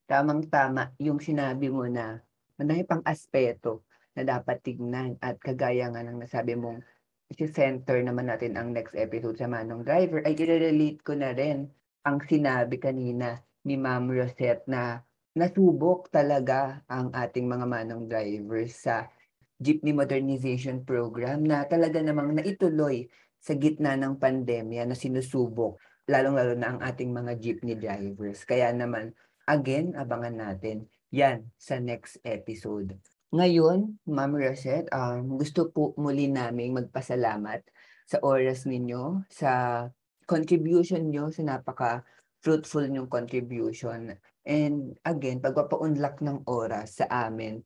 Tamang-tama 0.10 0.92
yung 1.00 1.24
sinabi 1.24 1.72
mo 1.72 1.88
na 1.88 2.20
madami 2.60 2.84
pang 2.84 3.04
aspeto 3.08 3.88
na 4.18 4.28
dapat 4.28 4.60
tignan 4.60 5.16
at 5.24 5.40
kagaya 5.40 5.88
nga 5.88 6.04
ng 6.04 6.20
nasabi 6.20 6.60
mong 6.60 6.84
isi-center 7.30 8.02
naman 8.02 8.28
natin 8.28 8.58
ang 8.58 8.74
next 8.74 8.98
episode 8.98 9.38
sa 9.38 9.46
manong 9.46 9.86
driver 9.86 10.26
ay 10.26 10.34
i-relate 10.34 11.00
ko 11.06 11.14
na 11.14 11.32
rin 11.32 11.70
ang 12.04 12.18
sinabi 12.26 12.82
kanina 12.82 13.40
ni 13.64 13.78
Ma'am 13.78 14.10
Rosette 14.10 14.66
na 14.66 15.00
nasubok 15.40 16.12
talaga 16.12 16.84
ang 16.92 17.16
ating 17.16 17.48
mga 17.48 17.66
manong 17.66 18.12
drivers 18.12 18.84
sa 18.84 19.08
jeepney 19.56 19.96
modernization 19.96 20.84
program 20.84 21.48
na 21.48 21.64
talaga 21.64 22.04
namang 22.04 22.36
naituloy 22.36 23.08
sa 23.40 23.56
gitna 23.56 23.96
ng 23.96 24.20
pandemya 24.20 24.84
na 24.84 25.00
sinusubok 25.00 25.80
lalong-lalo 26.10 26.58
na 26.58 26.74
ang 26.74 26.80
ating 26.82 27.14
mga 27.14 27.38
jeepney 27.38 27.78
drivers. 27.78 28.42
Kaya 28.44 28.74
naman, 28.74 29.14
again, 29.46 29.94
abangan 29.94 30.34
natin 30.34 30.90
yan 31.14 31.54
sa 31.62 31.78
next 31.78 32.18
episode. 32.26 32.98
Ngayon, 33.30 34.02
Ma'am 34.10 34.34
Rosette, 34.34 34.90
um, 34.90 35.38
gusto 35.38 35.70
po 35.70 35.94
muli 36.02 36.26
naming 36.26 36.74
magpasalamat 36.74 37.62
sa 38.10 38.18
oras 38.26 38.66
ninyo, 38.66 39.30
sa 39.30 39.86
contribution 40.26 41.06
nyo 41.14 41.30
sa 41.30 41.46
napaka 41.46 42.02
fruitful 42.42 42.90
yung 42.90 43.06
contribution. 43.06 44.18
And 44.48 44.96
again, 45.04 45.44
pagpapaunlak 45.44 46.24
ng 46.24 46.48
oras 46.48 47.04
sa 47.04 47.06
amin 47.28 47.62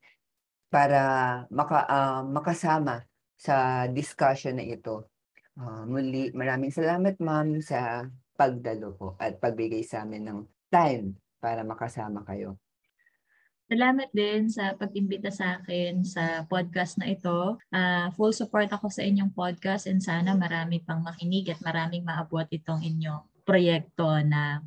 para 0.74 1.02
maka, 1.54 1.86
uh, 1.86 2.22
makasama 2.26 3.06
sa 3.38 3.86
discussion 3.92 4.58
na 4.58 4.66
ito. 4.66 5.10
Uh, 5.54 5.86
muli, 5.86 6.34
maraming 6.34 6.74
salamat 6.74 7.22
ma'am 7.22 7.62
sa 7.62 8.10
pagdalo 8.34 8.98
po 8.98 9.08
at 9.22 9.38
pagbigay 9.38 9.86
sa 9.86 10.02
amin 10.02 10.26
ng 10.26 10.40
time 10.74 11.14
para 11.38 11.62
makasama 11.62 12.26
kayo. 12.26 12.58
Salamat 13.70 14.10
din 14.12 14.52
sa 14.52 14.76
pag-imbita 14.76 15.32
sa 15.32 15.62
akin 15.62 16.04
sa 16.04 16.44
podcast 16.50 17.00
na 17.00 17.10
ito. 17.10 17.58
Uh, 17.72 18.12
full 18.14 18.36
support 18.36 18.68
ako 18.70 18.92
sa 18.92 19.06
inyong 19.06 19.32
podcast 19.32 19.88
and 19.88 20.04
sana 20.04 20.36
marami 20.36 20.84
pang 20.84 21.00
makinig 21.00 21.48
at 21.54 21.62
maraming 21.64 22.04
maabot 22.04 22.46
itong 22.52 22.84
inyong 22.84 23.24
proyekto 23.48 24.20
na 24.26 24.60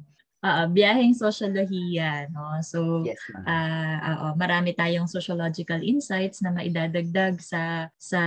uh, 0.46 0.66
biyaheng 0.70 1.18
sosyolohiya. 1.18 2.30
No? 2.30 2.62
So, 2.62 3.02
Yes, 3.02 3.18
ah 3.42 3.98
oo, 4.16 4.38
marami 4.38 4.70
tayong 4.78 5.10
sociological 5.10 5.82
insights 5.82 6.38
na 6.40 6.54
maidadagdag 6.54 7.42
sa 7.42 7.90
sa 7.98 8.20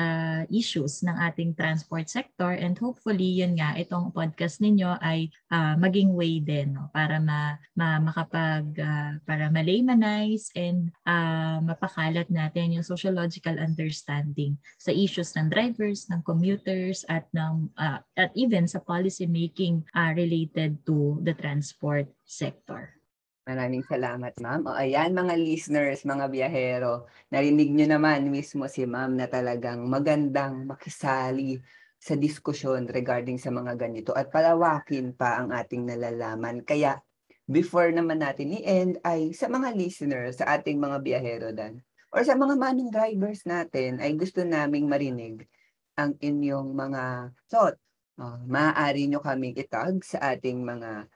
issues 0.51 0.99
ng 1.07 1.15
ating 1.31 1.55
transport 1.55 2.11
sector 2.11 2.51
and 2.51 2.75
hopefully 2.75 3.39
yun 3.39 3.55
nga 3.55 3.77
itong 3.79 4.11
podcast 4.11 4.59
ninyo 4.59 4.99
ay 4.99 5.31
ah, 5.53 5.79
maging 5.79 6.11
way 6.11 6.43
din 6.43 6.75
no 6.75 6.91
para 6.91 7.21
ma, 7.21 7.55
ma 7.77 8.01
makapag 8.03 8.65
ah, 8.83 9.15
para 9.23 9.47
malaymanize 9.47 10.51
and 10.57 10.91
ah, 11.07 11.63
mapakalat 11.63 12.27
natin 12.27 12.75
yung 12.75 12.85
sociological 12.85 13.55
understanding 13.55 14.59
sa 14.81 14.91
issues 14.91 15.31
ng 15.37 15.47
drivers, 15.47 16.09
ng 16.09 16.19
commuters 16.25 17.05
at 17.07 17.29
ng 17.31 17.69
ah, 17.77 18.01
at 18.17 18.33
even 18.35 18.65
sa 18.65 18.81
policy 18.81 19.29
making 19.29 19.85
ah, 19.93 20.11
related 20.11 20.75
to 20.83 21.21
the 21.23 21.33
transport 21.37 22.08
sector. 22.23 22.99
Maraming 23.49 23.81
salamat, 23.81 24.37
ma'am. 24.37 24.61
O 24.69 24.77
ayan, 24.77 25.09
mga 25.09 25.33
listeners, 25.33 26.05
mga 26.05 26.29
biyahero, 26.29 27.09
narinig 27.33 27.73
nyo 27.73 27.97
naman 27.97 28.29
mismo 28.29 28.69
si 28.69 28.85
ma'am 28.85 29.17
na 29.17 29.25
talagang 29.25 29.89
magandang 29.89 30.69
makisali 30.69 31.57
sa 31.97 32.13
diskusyon 32.13 32.85
regarding 32.85 33.41
sa 33.41 33.49
mga 33.49 33.73
ganito 33.73 34.13
at 34.13 34.29
palawakin 34.29 35.17
pa 35.17 35.41
ang 35.41 35.49
ating 35.49 35.81
nalalaman. 35.81 36.61
Kaya, 36.61 37.01
before 37.49 37.89
naman 37.89 38.21
natin 38.21 38.53
i-end 38.53 39.01
ay 39.01 39.33
sa 39.33 39.49
mga 39.49 39.73
listeners, 39.73 40.37
sa 40.37 40.53
ating 40.53 40.77
mga 40.77 40.97
biyahero 41.01 41.49
dan, 41.49 41.81
or 42.13 42.21
sa 42.21 42.37
mga 42.37 42.53
manong 42.53 42.93
drivers 42.93 43.49
natin, 43.49 43.97
ay 43.97 44.13
gusto 44.13 44.45
naming 44.45 44.85
marinig 44.85 45.49
ang 45.97 46.13
inyong 46.21 46.69
mga 46.71 47.03
thought. 47.49 47.75
Uh, 48.19 48.35
maaari 48.45 49.07
nyo 49.07 49.23
kaming 49.23 49.55
itag 49.55 50.03
sa 50.03 50.35
ating 50.35 50.61
mga 50.61 51.07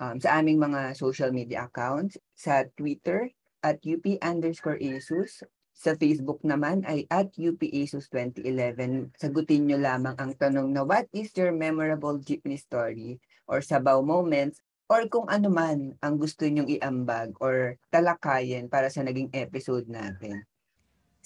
um, 0.00 0.16
sa 0.20 0.40
aming 0.40 0.60
mga 0.60 0.96
social 0.96 1.32
media 1.32 1.68
accounts, 1.68 2.16
sa 2.36 2.64
Twitter 2.76 3.30
at 3.64 3.80
UP 3.82 4.04
underscore 4.22 4.78
ASUS, 4.78 5.42
sa 5.76 5.92
Facebook 5.92 6.40
naman 6.40 6.80
ay 6.88 7.04
at 7.12 7.28
UP 7.36 7.60
ASUS 7.60 8.08
2011. 8.08 9.12
Sagutin 9.20 9.68
nyo 9.68 9.76
lamang 9.76 10.16
ang 10.16 10.32
tanong 10.32 10.72
na 10.72 10.82
what 10.88 11.04
is 11.12 11.28
your 11.36 11.52
memorable 11.52 12.16
jeepney 12.16 12.56
story 12.56 13.20
or 13.44 13.60
sabaw 13.60 14.00
moments 14.00 14.64
or 14.88 15.04
kung 15.12 15.28
ano 15.28 15.52
man 15.52 15.92
ang 16.00 16.16
gusto 16.16 16.48
nyong 16.48 16.80
iambag 16.80 17.36
or 17.42 17.76
talakayin 17.92 18.72
para 18.72 18.88
sa 18.88 19.04
naging 19.04 19.28
episode 19.36 19.84
natin. 19.90 20.48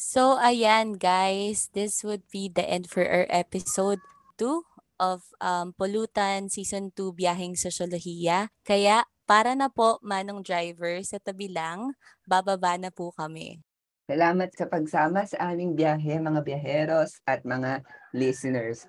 So, 0.00 0.40
ayan 0.40 0.96
guys, 0.96 1.68
this 1.76 2.00
would 2.02 2.24
be 2.32 2.48
the 2.48 2.64
end 2.64 2.88
for 2.88 3.04
our 3.04 3.28
episode 3.28 4.00
2 4.40 4.64
of 5.00 5.24
um, 5.40 5.72
Polutan 5.72 6.52
Season 6.52 6.92
2 6.92 7.16
Biyaheng 7.16 7.56
Sosyolohiya. 7.56 8.52
Kaya, 8.62 9.08
para 9.24 9.56
na 9.56 9.72
po, 9.72 9.96
manong 10.04 10.44
driver, 10.44 11.00
sa 11.00 11.16
tabi 11.16 11.48
lang, 11.48 11.96
bababa 12.28 12.76
na 12.76 12.92
po 12.92 13.10
kami. 13.16 13.64
Salamat 14.04 14.52
sa 14.52 14.68
pagsama 14.68 15.24
sa 15.24 15.54
aming 15.54 15.72
biyahe, 15.72 16.20
mga 16.20 16.44
biyaheros 16.44 17.24
at 17.24 17.40
mga 17.48 17.80
listeners. 18.12 18.84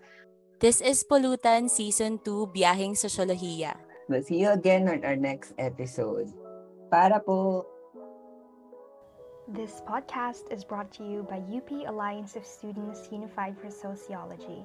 This 0.59 0.83
is 0.83 1.07
Polutan 1.07 1.71
Season 1.71 2.19
2 2.19 2.51
Biyaheng 2.51 2.93
Sosyolohiya. 2.93 3.79
We'll 4.11 4.27
see 4.27 4.43
you 4.43 4.51
again 4.51 4.91
on 4.91 5.07
our 5.07 5.15
next 5.15 5.55
episode. 5.55 6.27
Para 6.91 7.23
po 7.23 7.63
This 9.51 9.83
podcast 9.83 10.47
is 10.47 10.63
brought 10.63 10.93
to 10.95 11.03
you 11.03 11.27
by 11.27 11.43
UP 11.43 11.67
Alliance 11.85 12.39
of 12.39 12.45
Students 12.45 13.09
Unified 13.11 13.59
for 13.59 13.67
Sociology, 13.67 14.63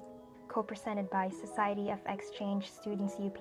co-presented 0.49 1.11
by 1.11 1.29
Society 1.29 1.91
of 1.91 1.99
Exchange 2.07 2.71
Students 2.71 3.17
UP, 3.21 3.39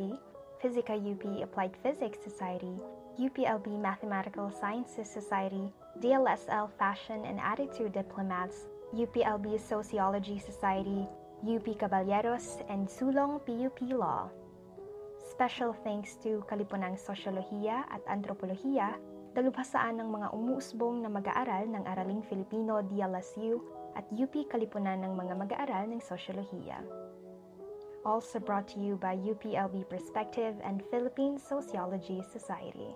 Physica 0.62 0.93
UP 0.93 1.24
Applied 1.43 1.76
Physics 1.84 2.20
Society, 2.24 2.78
UPLB 3.20 3.80
Mathematical 3.80 4.51
Sciences 4.51 5.10
Society, 5.10 5.72
DLSL 6.01 6.70
Fashion 6.78 7.24
and 7.26 7.39
Attitude 7.39 7.93
Diplomats, 7.93 8.68
UPLB 8.93 9.60
Sociology 9.60 10.39
Society, 10.39 11.08
UP 11.45 11.68
Caballeros, 11.78 12.60
and 12.70 12.88
Sulong 12.88 13.39
PUP 13.45 13.80
Law. 13.91 14.30
Special 15.32 15.76
thanks 15.84 16.16
to 16.24 16.43
Kalipunang 16.47 16.95
Sosyolohiya 16.95 17.88
at 17.91 18.03
Antropolohiya, 18.08 18.95
dalubhasaan 19.36 19.99
ng 19.99 20.10
mga 20.10 20.28
umuusbong 20.32 21.03
na 21.03 21.12
mag-aaral 21.12 21.68
ng 21.68 21.84
Araling 21.84 22.24
Filipino 22.24 22.80
DLSU 22.80 23.60
at 23.95 24.05
UP 24.11 24.35
Kalipunan 24.51 25.01
ng 25.01 25.15
mga 25.15 25.33
mag-aaral 25.39 25.87
ng 25.89 26.03
Sosyolohiya. 26.03 26.83
Also 28.05 28.37
brought 28.37 28.69
to 28.69 28.77
you 28.77 28.99
by 29.01 29.17
UPLB 29.17 29.89
Perspective 29.89 30.53
and 30.61 30.85
Philippine 30.93 31.41
Sociology 31.41 32.21
Society. 32.21 32.93